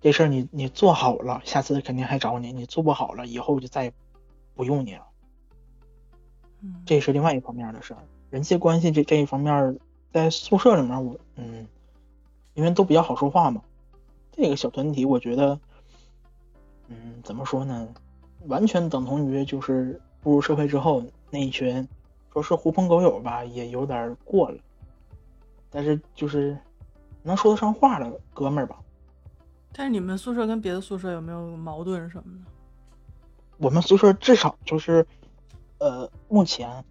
[0.00, 3.92] 这事儿你你做好了，下次肯定还找你；你做不好了，以后就再也
[4.54, 5.06] 不用你了。
[6.60, 8.00] 嗯，这是另外一方面的事儿。
[8.30, 9.78] 人际关系这这一方面，
[10.12, 11.66] 在宿舍里面我，嗯，
[12.54, 13.62] 因为都比较好说话嘛，
[14.32, 15.58] 这个小团体我觉得，
[16.88, 17.88] 嗯，怎么说呢，
[18.46, 21.86] 完全等同于就是步入社会之后那一群，
[22.32, 24.58] 说是狐朋狗友吧，也有点过了，
[25.68, 26.56] 但是就是
[27.22, 28.76] 能说得上话的哥们儿吧。
[29.72, 32.50] 但是你们宿舍跟别的宿舍有没有矛盾什么的？
[33.58, 35.06] 我们宿舍至少就是，
[35.78, 36.84] 呃，目前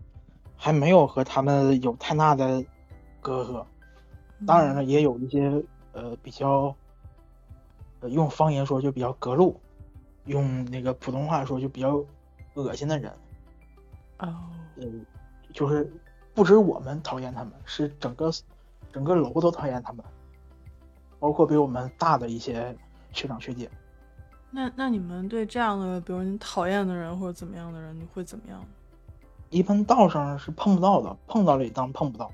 [0.62, 2.62] 还没有和他们有太大的
[3.22, 3.66] 隔阂。
[4.46, 6.76] 当然了，也有一些呃比较，
[8.02, 9.58] 呃用方言说就比较隔路，
[10.26, 12.04] 用那个普通话说就比较
[12.56, 13.10] 恶心的人。
[14.20, 14.36] 哦，
[14.76, 14.86] 呃，
[15.54, 15.90] 就是
[16.34, 18.30] 不止我们讨厌他们，是整个
[18.92, 20.04] 整个楼都讨厌他们，
[21.20, 22.76] 包括比我们大的一些
[23.14, 23.70] 学长学姐。
[24.52, 28.62] 那那你们对这样的，比如你讨厌的人或者怎么样的人，你会怎么样？
[29.50, 32.32] 一般道上是碰不到的，碰到了也当碰不到。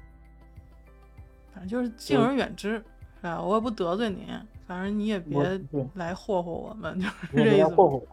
[1.53, 2.71] 反正就是敬而远之，
[3.17, 3.41] 是吧？
[3.41, 4.27] 我也不得罪你，
[4.67, 5.61] 反正你也别，
[5.93, 7.43] 来霍霍我们， 就是。
[7.43, 8.07] 别霍霍我。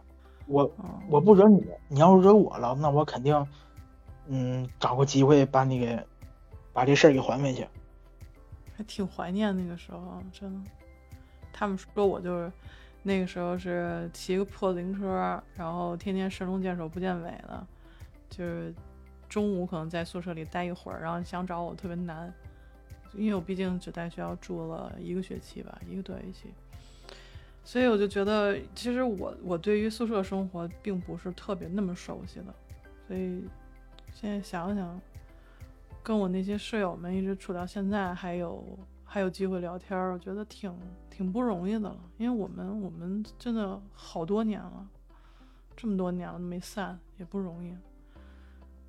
[0.45, 3.47] 我哦我不惹你，你要是惹我了，那我肯定，
[4.27, 5.97] 嗯，找个机会把你给
[6.73, 7.65] 把这事儿给还回去。
[8.75, 10.69] 还挺怀念那个时候，真的。
[11.53, 12.51] 他们说我就是
[13.03, 17.65] 那个时候是骑个破自行车，然后天天神龙见首不见尾的，
[18.29, 18.73] 就是
[19.33, 22.31] 中午可能在宿舍里待一会儿，然后想找我特别难，
[23.13, 26.53] 因为我毕竟只在学校住了一个学期吧，一个多学期，
[27.63, 32.53] 所以我就觉得其实我我对于宿舍生活并不是特别那么熟悉的，
[33.07, 33.43] 所以
[34.13, 35.01] 现在想想。
[36.05, 38.61] 跟我那些舍友们一直处到现在，还有
[39.05, 40.77] 还有机会聊天，我觉得挺
[41.09, 41.97] 挺不容易的了。
[42.17, 44.85] 因为我们我们真的好多年了，
[45.77, 47.73] 这么多年了没散，也不容易。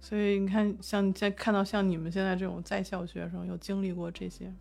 [0.05, 4.53] 所以你看，像在看到像你们现在这种在校学生，有经历过这些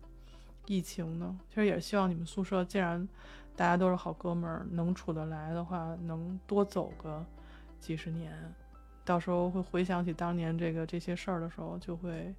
[0.64, 3.06] 疫情呢，其实也是希望你们宿舍，既然
[3.54, 7.22] 大家都是好哥们儿，能处得来的话，能多走个
[7.78, 8.32] 几十年。
[9.04, 12.34] 到时候会回想起当年这个这些事儿的时候，就会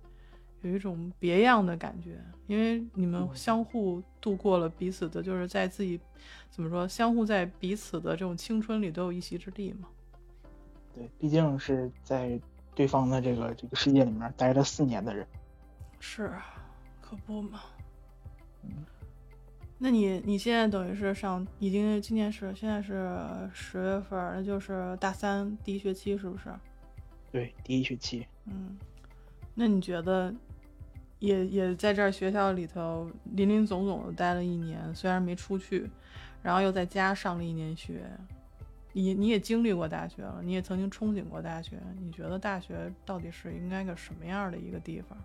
[0.63, 5.99] 有一种别样的感觉，因为你们相互度过了彼此的，就是在自己
[6.49, 9.87] 怎么说，相互在彼此的这种青春里都有一席之地嘛。
[10.91, 12.41] 对，毕竟是在
[12.75, 15.25] 对方的这个这个世界里面待了四年的人。
[15.99, 16.45] 是啊，
[17.01, 17.61] 可不嘛。
[18.63, 18.85] 嗯
[19.77, 23.19] 那你你现在等于是上，已经今年是现在是
[23.53, 26.49] 十月份儿，那就是大三第一学期是不是？
[27.29, 28.77] 对，第一学期，嗯，
[29.53, 30.33] 那你觉得，
[31.19, 35.89] 也也在这儿学校里头林林总总的待了一年，虽然没出去，
[36.41, 38.09] 然后又在家上了一年学，
[38.97, 45.17] 你你也经历过大学了，你也曾经憧憬过大学，你觉得大学到底是应该个什么样的一个地方？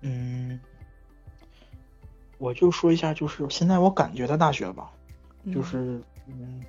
[0.00, 0.58] 嗯，
[2.36, 4.90] 我就说一下，就是现在我感觉的大学吧，
[5.54, 6.60] 就是嗯，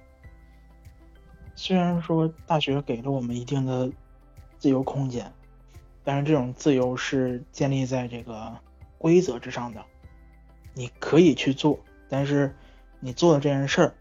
[1.56, 3.92] 虽然说大学给了我们一定的
[4.60, 5.32] 自由空间，
[6.04, 8.56] 但是这种自由是建立在这个
[9.00, 9.84] 规则之上的，
[10.76, 12.56] 你可以去做，但是
[13.00, 13.94] 你做的这件事儿，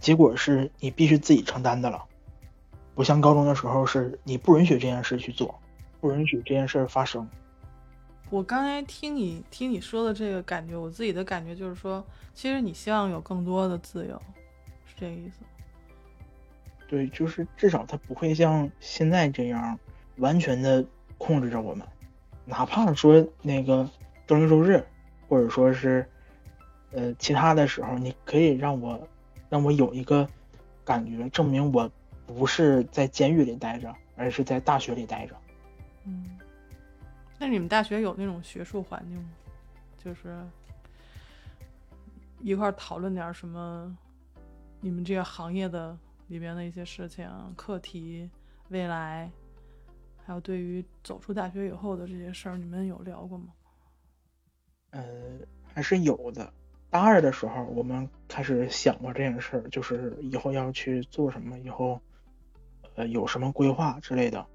[0.00, 2.04] 结果是你必须自己承担的了，
[2.94, 5.58] 不像高中的时候是你不允许这件事去做，
[6.00, 7.28] 不允许这件事发生。
[8.30, 14.20] 我刚才听你听你说的这个感觉，我自己的感觉就是说，其实你希望有更多的自由，
[14.86, 15.44] 是这个意思。
[16.88, 19.78] 对，就是至少他不会像现在这样
[20.16, 20.84] 完全的
[21.16, 21.86] 控制着我们，
[22.44, 23.88] 哪怕说那个
[24.26, 24.84] 周六周日，
[25.28, 26.06] 或者说是
[26.92, 29.08] 呃其他的时候，你可以让我
[29.48, 30.28] 让我有一个
[30.84, 31.90] 感觉，证明我
[32.26, 35.36] 不是在监狱里待着，而是在大学里待着。
[36.04, 36.38] 嗯。
[37.38, 39.30] 那你们大学有那种学术环境吗？
[39.98, 40.42] 就是
[42.40, 43.96] 一块讨论点什么，
[44.80, 45.96] 你们这个行业的
[46.28, 48.30] 里边的一些事情、课题、
[48.68, 49.30] 未来，
[50.24, 53.46] 还有对于走出大学以后的这些事儿，你们有聊过吗？
[54.90, 55.02] 呃，
[55.72, 56.52] 还是有的。
[56.94, 62.00] 大二的时候，我们开始想过这件事儿，就是以后要去做什么，以后
[62.94, 64.46] 呃有什么规划之类的，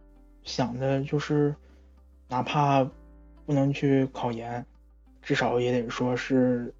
[0.43, 1.53] 想的就是。
[2.31, 2.87] 哪怕
[3.43, 4.63] 不能去考研，
[5.19, 6.71] 至少也得说是，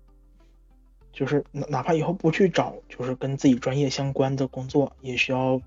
[1.12, 5.60] 就是哪哪怕以后不去找，就是跟自己专业相关的工作，也需要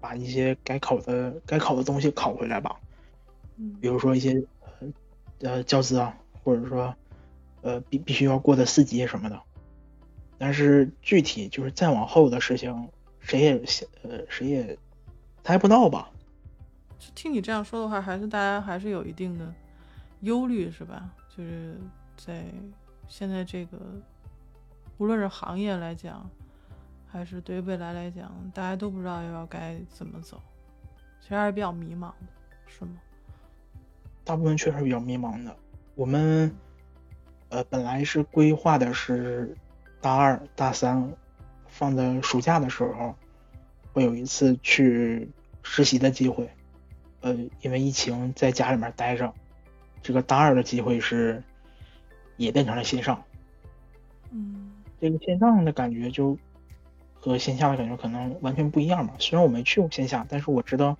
[0.00, 2.76] 把一些该考的该考的东西考回来吧。
[3.56, 4.40] 嗯，比如说一些
[5.40, 6.94] 呃教资啊，或者说
[7.64, 9.42] 呃必必须要过的四级什么的。
[10.38, 12.88] 但是具体就是再往后的事情，
[13.18, 14.78] 谁也想呃谁也
[15.42, 16.10] 猜不到吧。
[17.14, 19.52] 听你这样说的话，还是大家还是有一定的
[20.20, 21.10] 忧虑，是吧？
[21.36, 21.76] 就是
[22.16, 22.44] 在
[23.08, 23.78] 现在这个，
[24.98, 26.28] 无论是行业来讲，
[27.06, 30.40] 还是对于未来来讲，大家都不知道要该怎么走，
[31.20, 32.26] 其实还是比较迷茫的，
[32.66, 32.92] 是吗？
[34.24, 35.54] 大部分确实比较迷茫的。
[35.94, 36.54] 我们
[37.54, 39.56] 呃本来是规划的是
[40.00, 41.12] 大二、大三
[41.68, 43.14] 放在暑假的时候，
[43.92, 45.30] 会有一次去
[45.62, 46.50] 实习的机会。
[47.20, 49.32] 呃，因为疫情在家里面待着，
[50.02, 51.40] 这个大二的机会是
[52.36, 53.22] 也变成了线上。
[54.32, 56.36] 嗯，这个线上的感觉就
[57.14, 59.12] 和线下的感觉可能完全不一样嘛。
[59.20, 60.98] 虽然我没去过线下，但是我知道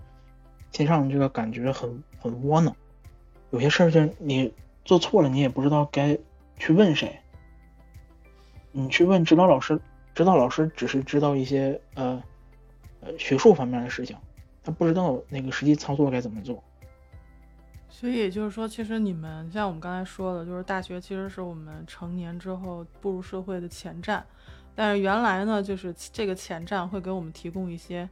[0.70, 2.76] 线上这个感觉很很窝囊。
[3.50, 4.52] 有些事情你
[4.84, 6.16] 做错了，你也不知道该
[6.58, 7.18] 去问谁。
[8.72, 9.80] 你去问指导老师，
[10.14, 12.22] 指导老师只是知道一些呃
[13.00, 14.16] 呃学术方面的事情。
[14.62, 16.64] 他不知道那个实际操作该怎么做，
[17.90, 24.24] 所以也就是说，其实你们像我们刚才说的，就是大学其实是我们成年之后步入社会的前站，
[24.74, 28.08] 但是原来呢，就是这个前站会给我们提供一些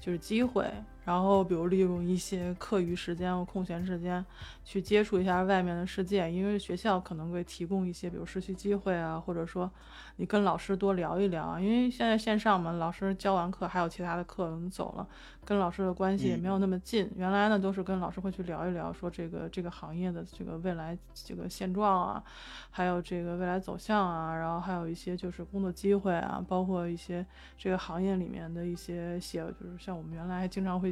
[0.00, 0.64] 就是机会。
[1.04, 4.24] 然后，比如利用一些课余时间或空闲时间
[4.64, 9.68] 去接触一下外面的世界，因为学校可能会提供一些，比如实习机会啊，或者说
[10.16, 11.58] 你跟老师多聊一聊。
[11.58, 15.08] 因为现在线上嘛，老师教完课还有其他的课，我们走了，
[15.44, 17.10] 跟老师的关系也没有那么近。
[17.16, 22.22] 原来呢，都是跟老师会去聊一聊，说这个这个行业的这个未来这个现状啊，
[22.70, 27.24] 还有这个未来走向啊，然后还有一些就是工作机会啊，包括一些
[27.56, 30.89] 这个行业里面的一些写，就是像我们原来经常会。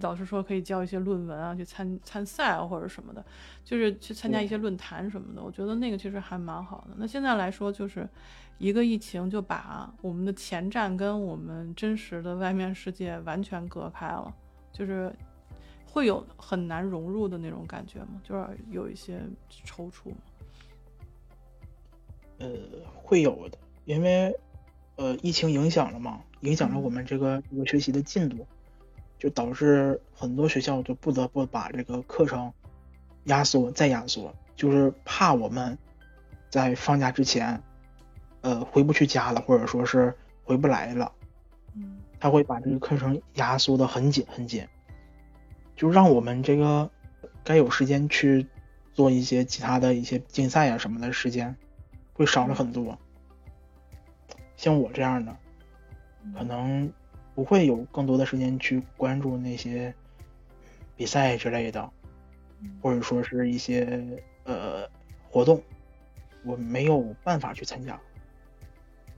[0.00, 3.24] 老师说可以交一些论文啊，去参参赛啊，或者什么的，
[3.64, 5.42] 就是去参加一些论坛什么的。
[5.42, 6.94] 我觉得那个其实还蛮好的。
[6.96, 8.08] 那现在来说，就是
[8.58, 14.34] 一个疫情就把我们的前站跟我们真实的外面世界完全隔开了，
[14.72, 15.14] 就是
[15.84, 18.20] 会有很难融入的那种感觉吗？
[18.22, 19.20] 就是有一些
[19.66, 20.16] 踌躇吗？
[22.38, 22.48] 呃，
[22.94, 24.34] 会有的，因为
[24.96, 28.46] 呃，疫情影响了嘛，影响了我们这个这个学习的进度。
[29.24, 32.52] 就导致很多学校就不得不把这个课程
[33.24, 35.78] 压缩再压缩，就是怕我们
[36.50, 37.58] 在放假之前，
[38.42, 40.14] 呃，回不去家了，或者说是
[40.44, 41.10] 回不来了，
[41.74, 44.68] 嗯，他会把这个课程压缩的很紧很紧，
[45.74, 46.90] 就让我们这个
[47.42, 48.46] 该有时间去
[48.92, 51.56] 做一些其他的一些竞赛啊什么的时间
[52.12, 52.98] 会少了很多。
[54.54, 55.34] 像我这样的，
[56.36, 56.92] 可能。
[57.34, 59.92] 不会有更多的时间去关注那些
[60.96, 61.90] 比赛之类的，
[62.80, 64.88] 或者说是一些呃
[65.28, 65.62] 活动，
[66.44, 68.00] 我没有办法去参加，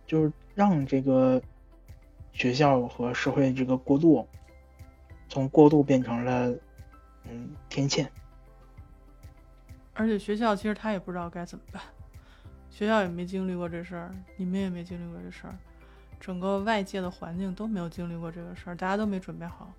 [0.07, 1.41] 就是让这个
[2.33, 4.27] 学校和社会这个过渡，
[5.29, 6.49] 从过渡变成了
[7.25, 8.09] 嗯天堑。
[9.93, 11.83] 而且学校其实他也不知道该怎么办，
[12.71, 15.57] 学校也没经历过这事儿，你们也没经历过这事儿，
[16.19, 19.73] 整个外界的环境都没有经历过这个事儿，大家都没准备好，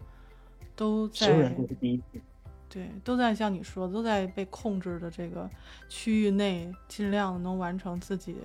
[0.76, 2.22] 都在所有人都是第一次。
[2.70, 5.50] 对，都在像你说的，都在被控制的这个
[5.88, 8.36] 区域内，尽量能完成自己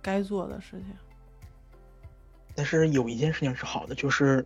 [0.00, 0.94] 该做的事情。
[2.54, 4.44] 但是有一件事情是好的，就是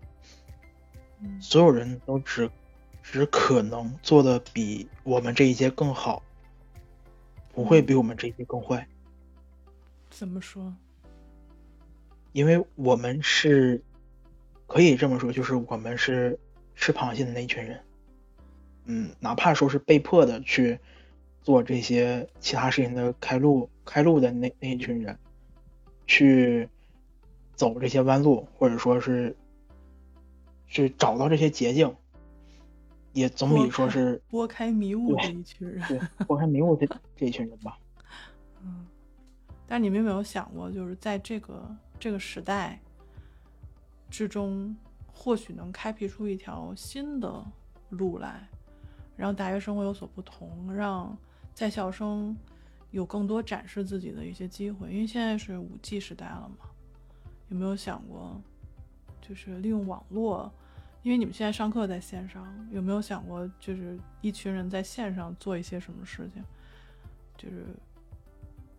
[1.20, 2.50] 嗯所有人都只
[3.00, 6.22] 只可能做的比我们这一届更好，
[7.52, 8.86] 不会比我们这一届更坏，
[10.10, 10.74] 怎么说？
[12.32, 13.82] 因为我们是
[14.66, 16.38] 可以这么说，就是我们是
[16.74, 17.80] 吃螃蟹的那一群人。
[18.84, 20.78] 嗯，哪怕说是被迫的去
[21.42, 25.16] 做这些其他事情的开路开路的那那一群人，
[26.06, 26.68] 去
[27.54, 29.36] 走这些弯路，或者说是
[30.66, 31.94] 去找到这些捷径，
[33.12, 35.80] 也总比说是拨开迷雾这一群人。
[35.86, 37.78] 对拨开迷雾这这一群人吧。
[38.64, 38.86] 嗯，
[39.68, 41.64] 但你们有没有想过，就是在这个
[42.02, 42.80] 这个时代
[44.10, 44.76] 之中，
[45.06, 47.46] 或许能开辟出一条新的
[47.90, 48.48] 路来，
[49.16, 51.16] 让大学生活有所不同，让
[51.54, 52.36] 在校生
[52.90, 54.90] 有更多展示自己的一些机会。
[54.92, 56.66] 因为现在是五 G 时代了嘛，
[57.50, 58.42] 有没有想过，
[59.20, 60.52] 就是利用网络？
[61.04, 66.42] 因为你们现在上课在线上，有没有想过，就是一群人在线上做一些什么事情？
[67.38, 67.64] 就是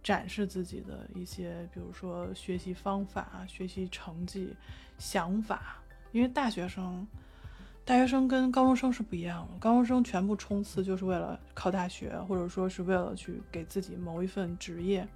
[0.03, 4.53] 展示自己的一些，比如说学习方法、学习成绩、
[4.97, 5.77] 想法。
[6.11, 7.07] 因为大学生，
[7.83, 15.07] 大学生跟高中生是不一样的，高中生全部冲刺就是为了考大学，或者说是为了去给自己谋一份职业。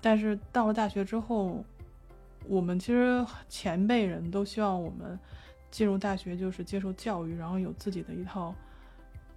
[0.00, 1.62] 但是到了大学之后，
[2.46, 5.18] 我们其实前辈人都希望我们
[5.70, 8.54] 进入大学就是接受教育，然后有自己的一套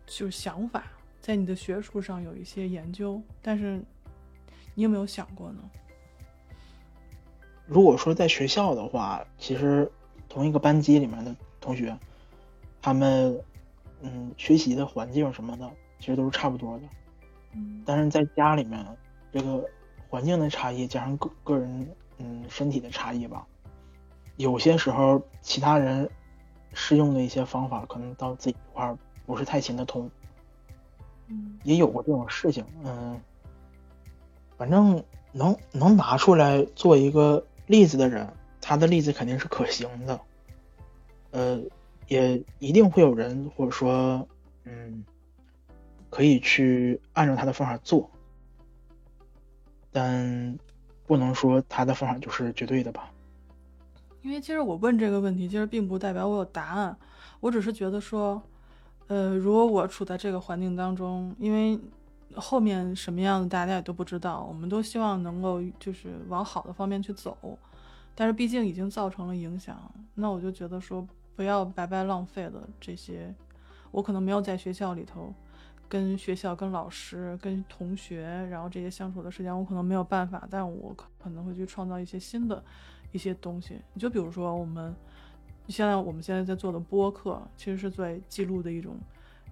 [0.05, 0.86] 就是想法，
[1.20, 3.22] 在你的学术上有一些研究。
[3.41, 3.84] 但是
[4.74, 5.59] 你有没有想过呢？
[7.67, 9.89] 如果说在学校的话，其实
[10.28, 11.97] 同一个班级里面的同学，
[12.82, 13.39] 他们
[14.01, 16.84] 嗯学习的环境什么的，其实都是差不多的。
[17.53, 18.86] 嗯但是在家里面，
[19.32, 19.63] 这个
[20.09, 23.45] 环境的差异加上个个人嗯身体的差异吧，
[24.38, 26.09] 有些时候其他人
[26.74, 30.09] 适用的一些方法，可能到自己这块儿不是太行得通，
[31.28, 32.65] 嗯也有过这种事情。
[32.84, 33.19] 嗯，
[34.62, 38.32] 反正能能拿出来做一个例子的人，
[38.62, 40.22] 他的例子肯定是可行的。
[41.32, 41.59] 呃，
[42.07, 44.28] 也一定会有人或者说
[44.66, 45.03] 嗯，
[46.12, 48.07] 可以去按照他的方法做。
[49.91, 50.55] 但
[51.07, 53.12] 不能说他的方法就是绝对的吧？
[54.22, 56.95] 因为其实我问这个问题，其实并不代表我有答案，
[57.39, 58.39] 我只是觉得说，
[59.07, 61.80] 呃，如果我处在这个环境当中，因为
[62.36, 67.57] 后面什么样的大家也都不知道，我们都希望能够就是往好的方面去走，
[68.15, 69.79] 但是毕竟已经造成了影响，
[70.15, 73.34] 那我就觉得说不要白白浪费了这些，
[73.91, 75.34] 我可能没有在学校里头。
[75.89, 82.63] 跟学校、跟老师、跟同学，然后这些相处的时间，我可能没有办法，但我可能会去创造一些新的
[83.11, 83.77] 一些东西。
[83.93, 84.95] 你就比如说我们
[85.67, 88.97] 现在我们现在在做的播客，其实是在记录的一种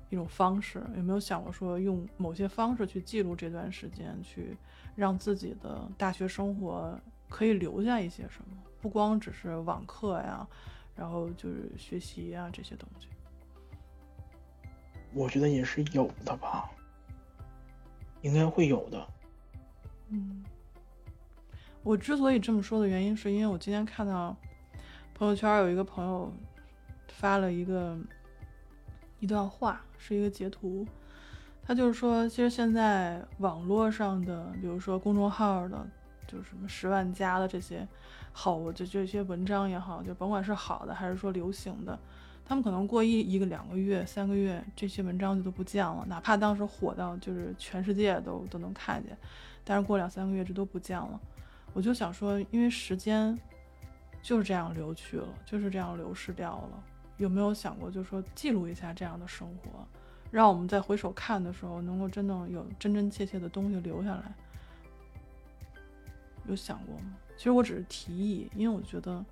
[0.09, 0.83] 一种方式。
[0.95, 4.57] 有没有想过说用某些方式去记录这段时间，去
[4.95, 8.57] 让自己的大学生活可以留下一些什么？
[8.81, 10.47] 不光只是网课呀，
[10.95, 13.07] 然后就是学习呀这些东西。
[15.13, 16.69] 我觉得也是有的吧，
[18.21, 19.07] 应该会有的。
[20.09, 20.43] 嗯，
[21.83, 24.35] 我之所以这么说的原因，是因为我今天看到
[25.13, 26.31] 朋友圈有一个朋友
[27.07, 27.97] 发了一个
[29.19, 30.87] 一段话，是一个截图。
[31.61, 35.85] 他就是说，其实现在网络上的，比如说公众号的，
[36.25, 37.87] 就是什么十万加的这些
[38.31, 41.99] 好，就这些文章也好，就甭管是好的还是说流行的。
[42.43, 46.03] 他们可能过一一个两个月、三个月，这些文章就都不见了。
[46.07, 49.15] 哪怕当时火到就是全世界都都能看见，
[49.63, 51.21] 但是过两三个月这都不见了。
[51.73, 53.39] 我就想说，因为时间
[54.23, 56.83] 就是这样流去了，就是这样流失掉了。
[57.19, 59.69] 有没有想过，就是说记录一下这样的生活，
[60.31, 64.33] 让我们在回首看的时候，能够真正有真真切切的东西留下来？
[66.47, 67.15] 有想过吗？
[67.37, 69.23] 其实我只是提议，因为我觉得。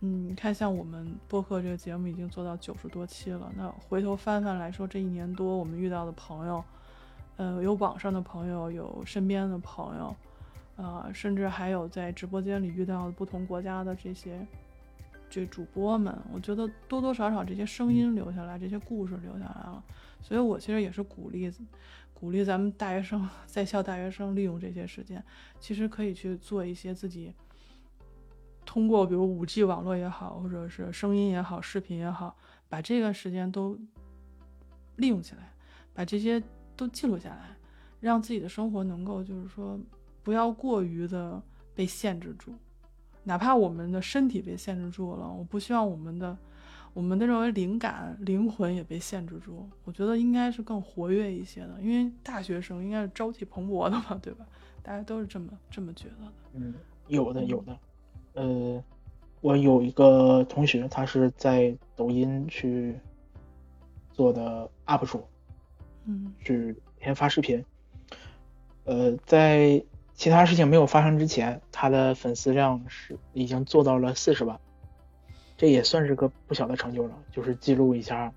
[0.00, 6.62] 嗯，你看像我们播客这个节目已经做到九十多期了，那回头翻翻来说，这一年多我们遇到的朋友，
[7.36, 10.14] 呃，有网上的朋友，有身边的朋友，
[10.76, 14.46] 呃，甚至还有在直播间里遇到的不同国家的这些
[15.30, 19.82] 这主播们，我觉得多多少少这些声音留下来，这些故事留下来了，
[20.20, 21.52] 所以我其实也是鼓励
[22.14, 25.22] 鼓励咱们大学生在校大学生利用这些时间，
[25.60, 27.32] 其实可以去做一些自己。
[28.64, 32.36] 通过比如五 G 网络也好，或者是声音也好，视频也好，
[32.68, 33.78] 把这个时间都
[34.96, 35.52] 利用起来，
[35.94, 36.42] 把这些
[36.76, 37.56] 都记录下来，
[38.00, 39.80] 让自己的生活能够就是说
[40.22, 41.40] 不要过于的
[41.74, 42.54] 被限制住，
[43.28, 46.34] 哪怕我们的身体被限制住了，我不希望我们的
[46.94, 49.68] 我们的认为灵感、灵魂也被限制住。
[49.84, 54.46] 我觉得应该是更活跃一些的，因为大学生应该是朝气蓬勃的嘛，对吧？
[54.82, 56.32] 大家都是这么这么觉得的。
[56.54, 56.74] 嗯，
[57.08, 57.78] 有的，有的。
[58.32, 58.82] 呃，
[59.42, 62.98] 我有一个同学，他是在抖音去
[64.10, 65.22] 做的 UP 主，
[66.06, 67.62] 嗯，是天发视频。
[68.84, 69.84] 呃，在
[70.18, 74.58] 其他事情没有发生之前，他的粉丝量是已经做到了四十万，
[75.56, 77.16] 这也算是个不小的成就了。
[77.30, 78.32] 就是记录一下，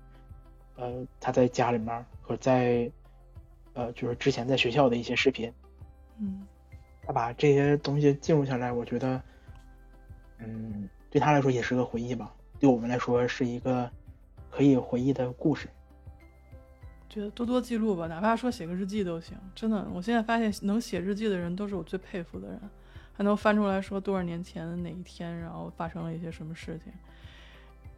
[0.76, 2.88] 呃，他在家里面和在，
[3.74, 5.52] 呃，就是之前在学校的一些视频，
[6.20, 6.46] 嗯，
[7.04, 9.20] 他把这些东西记录下来，我觉得。
[10.38, 13.90] 嗯，对他来说也是个回忆吧，对我们来说是一个
[14.50, 15.68] 可以回忆的故事。
[17.12, 19.36] 觉得多多记录吧，哪怕说写个日记都行。
[19.54, 22.58] 真的，我现在发现能写日记的人都是我最佩服的人，
[23.12, 26.90] 还能翻出来说多少年前的哪一天，然后发生了一些什么事情。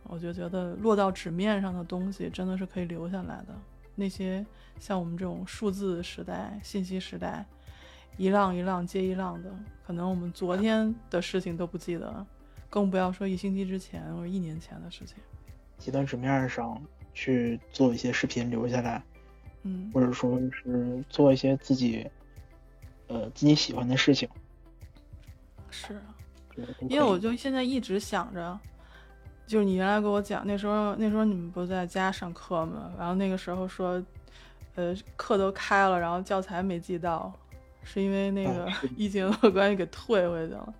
[0.03, 3.55] 我就觉得落到纸面上的东西真的是可以留下来的。
[3.95, 4.45] 那些
[4.81, 7.47] 像我们这种数字时代、信息时代，
[8.17, 9.49] 一浪一浪接一浪的，
[9.87, 12.27] 可能我们昨天的事情都不记得。
[12.69, 15.19] 更不要说一星期之前或者一年前的事情，
[15.79, 16.83] 记到纸面上
[17.15, 19.03] 去做一些视频留下来，
[19.63, 22.07] 嗯，或者说是做一些自己，
[23.07, 24.29] 呃，自己喜欢的事情。
[25.71, 26.01] 是，
[26.89, 28.59] 因为我就现在一直想着，
[29.47, 32.93] 就是你原来跟我讲那时候，那时候你们不在家上课吗？
[32.99, 34.03] 然后那个时候说，
[34.75, 37.33] 呃，课都开了，然后教材没寄到，
[37.83, 40.75] 是因为那个疫情的关系给退回去了。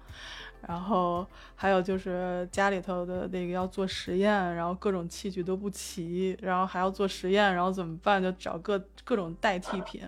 [0.67, 8.23] 然后还有就是家里头的那个要做实验，然后各种器具都不齐，然后还要做实验，然后怎么办？
[8.23, 10.03] 就找各各种代替品。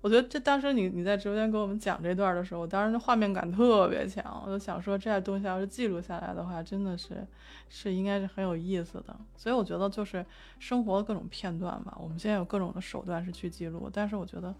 [0.00, 7.26] 我觉得这当时你你在直播间给我们讲这段的时候，我当时那画面感特别强，我就想说这些东西要是记录下来的话，真的是
[7.68, 9.14] 是应该是很有意思的。
[9.36, 10.24] 所以我觉得就是
[10.58, 14.54] 生活的各种片段吧，我们现在有各种的手段是去记录，但是我觉得。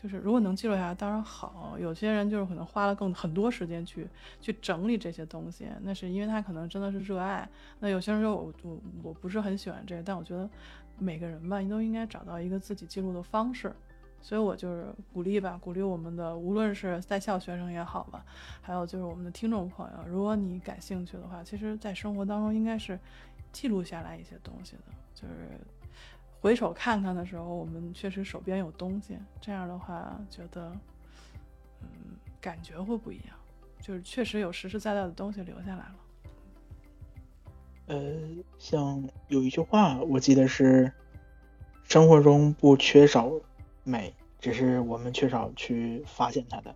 [0.00, 1.76] 就是如果能记录下来，当然好。
[1.80, 4.06] 有些人就是可能花了更很多时间去
[4.40, 7.48] 去整理这些东西，那是因为他可能真的是热爱。
[7.80, 10.48] 那有些人说我我我不是很喜欢这个，但我觉得
[10.98, 13.74] 每个人吧，你都应该找到一个自己记录的方式。
[14.20, 18.24] 所以我就是鼓励吧，鼓励我们的无论是在校学生也好吧，
[18.60, 22.98] 还有就是我们的听众朋友，如果你感兴趣的话，其实在生活当中应该是
[23.52, 24.82] 记录下来一些东西的，
[25.14, 25.60] 就是。
[26.40, 30.70] 回首看看的时候，我们确实手边有东西，这样的话觉得，
[31.82, 31.88] 嗯，
[32.40, 33.36] 感觉会不一样，
[33.80, 35.94] 就是确实有实实在在的东西留下来了。
[37.86, 38.12] 呃，
[38.58, 40.92] 像有一句话，我记得是，
[41.84, 43.32] 生活中不缺少
[43.82, 46.74] 美，只是我们缺少去发现它的。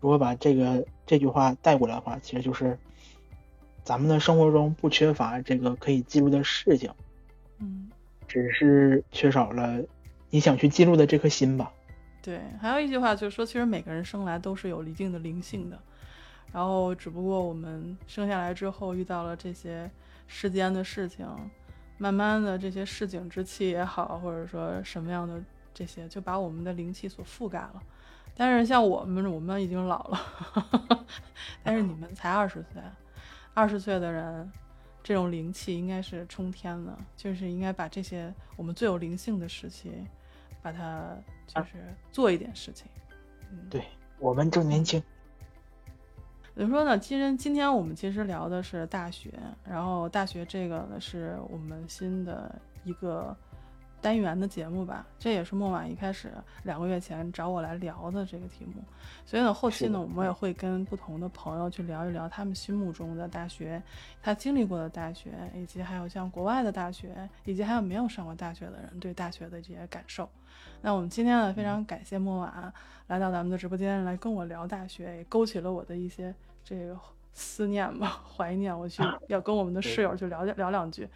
[0.00, 2.78] 如果把这个这句话带过来的话，其实就是，
[3.82, 6.92] 咱们的生活中不缺乏这个可以记录的事情。
[7.58, 7.90] 嗯。
[8.26, 9.80] 只是缺少了
[10.30, 11.72] 你想去记录的这颗心吧。
[12.22, 15.78] 对，还有一句话就是说，其实每个人生来都是有一定的灵性的，
[16.52, 19.90] 然后只不过我们生下来之后遇到了这些
[20.26, 21.26] 世间的事情，
[21.98, 25.38] 慢慢的这些市井之气也好，或者说什么样的
[25.74, 27.82] 这些，就把我们的灵气所覆盖了。
[28.36, 30.20] 但是像我们，我们已经老了，
[31.62, 32.82] 但是你们才二十岁，
[33.52, 34.50] 二十岁的人。
[35.04, 39.92] 这种灵气应该是冲天了，就是应该把这些我们最有灵性的时期，
[40.60, 41.14] 把它
[41.46, 42.86] 就是做一点事情。
[43.52, 43.84] 嗯，对
[44.18, 45.00] 我们正年轻。
[46.56, 46.98] 怎么说呢？
[46.98, 49.30] 今天今天我们其实聊的是大学，
[49.68, 53.36] 然后大学这个呢是我们新的一个。
[54.04, 56.30] 单元的节目吧，这也是莫婉一开始
[56.64, 58.84] 两个月前找我来聊的这个题目，
[59.24, 63.82] 所以呢，后期呢，我们也会跟不同的朋友去聊一聊他们心目中的大学，
[64.22, 70.28] 他经历过的大学，以及还有像国外的大学，以及还有没有上过大学的人对大学的这些感受。
[70.82, 72.70] 那我们今天呢，非常感谢莫婉
[73.06, 76.94] 来到咱们的直播间来跟我聊大学，也勾起了我的一些这个
[77.34, 81.06] 思念吧， 怀念，我去 要跟我们的室友去聊聊两句。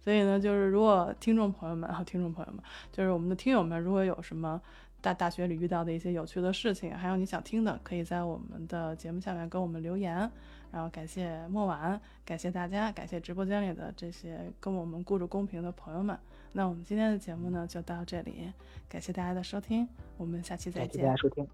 [0.00, 2.60] 所以呢，就是如果听众朋友们，啊，听众朋友们，
[2.90, 4.60] 就是我们的听友们，如果有什么
[5.00, 10.30] 大大学里遇到的一些有趣的事情，还有你想听的，可以在我们的节目下面跟我们留言。
[10.72, 16.18] 然后感谢莫晚，感谢大家，感谢直播间里的这些跟我们顾着公平的朋友们。
[16.52, 18.52] 那我们今天的节目呢，就到这里，
[18.88, 20.88] 感谢大家的收听，我们下期再见。
[20.88, 21.46] 感谢大家收听，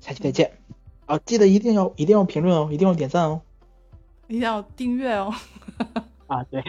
[0.00, 0.77] 下期再见。
[1.08, 3.40] 啊，记得一定要一定要评论哦，一定要点赞哦，
[4.28, 5.34] 一定要订阅哦。
[6.28, 6.62] 啊，对。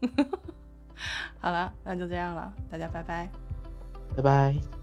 [1.40, 3.28] 好了，那就这样了，大家拜拜。
[4.16, 4.81] 拜拜。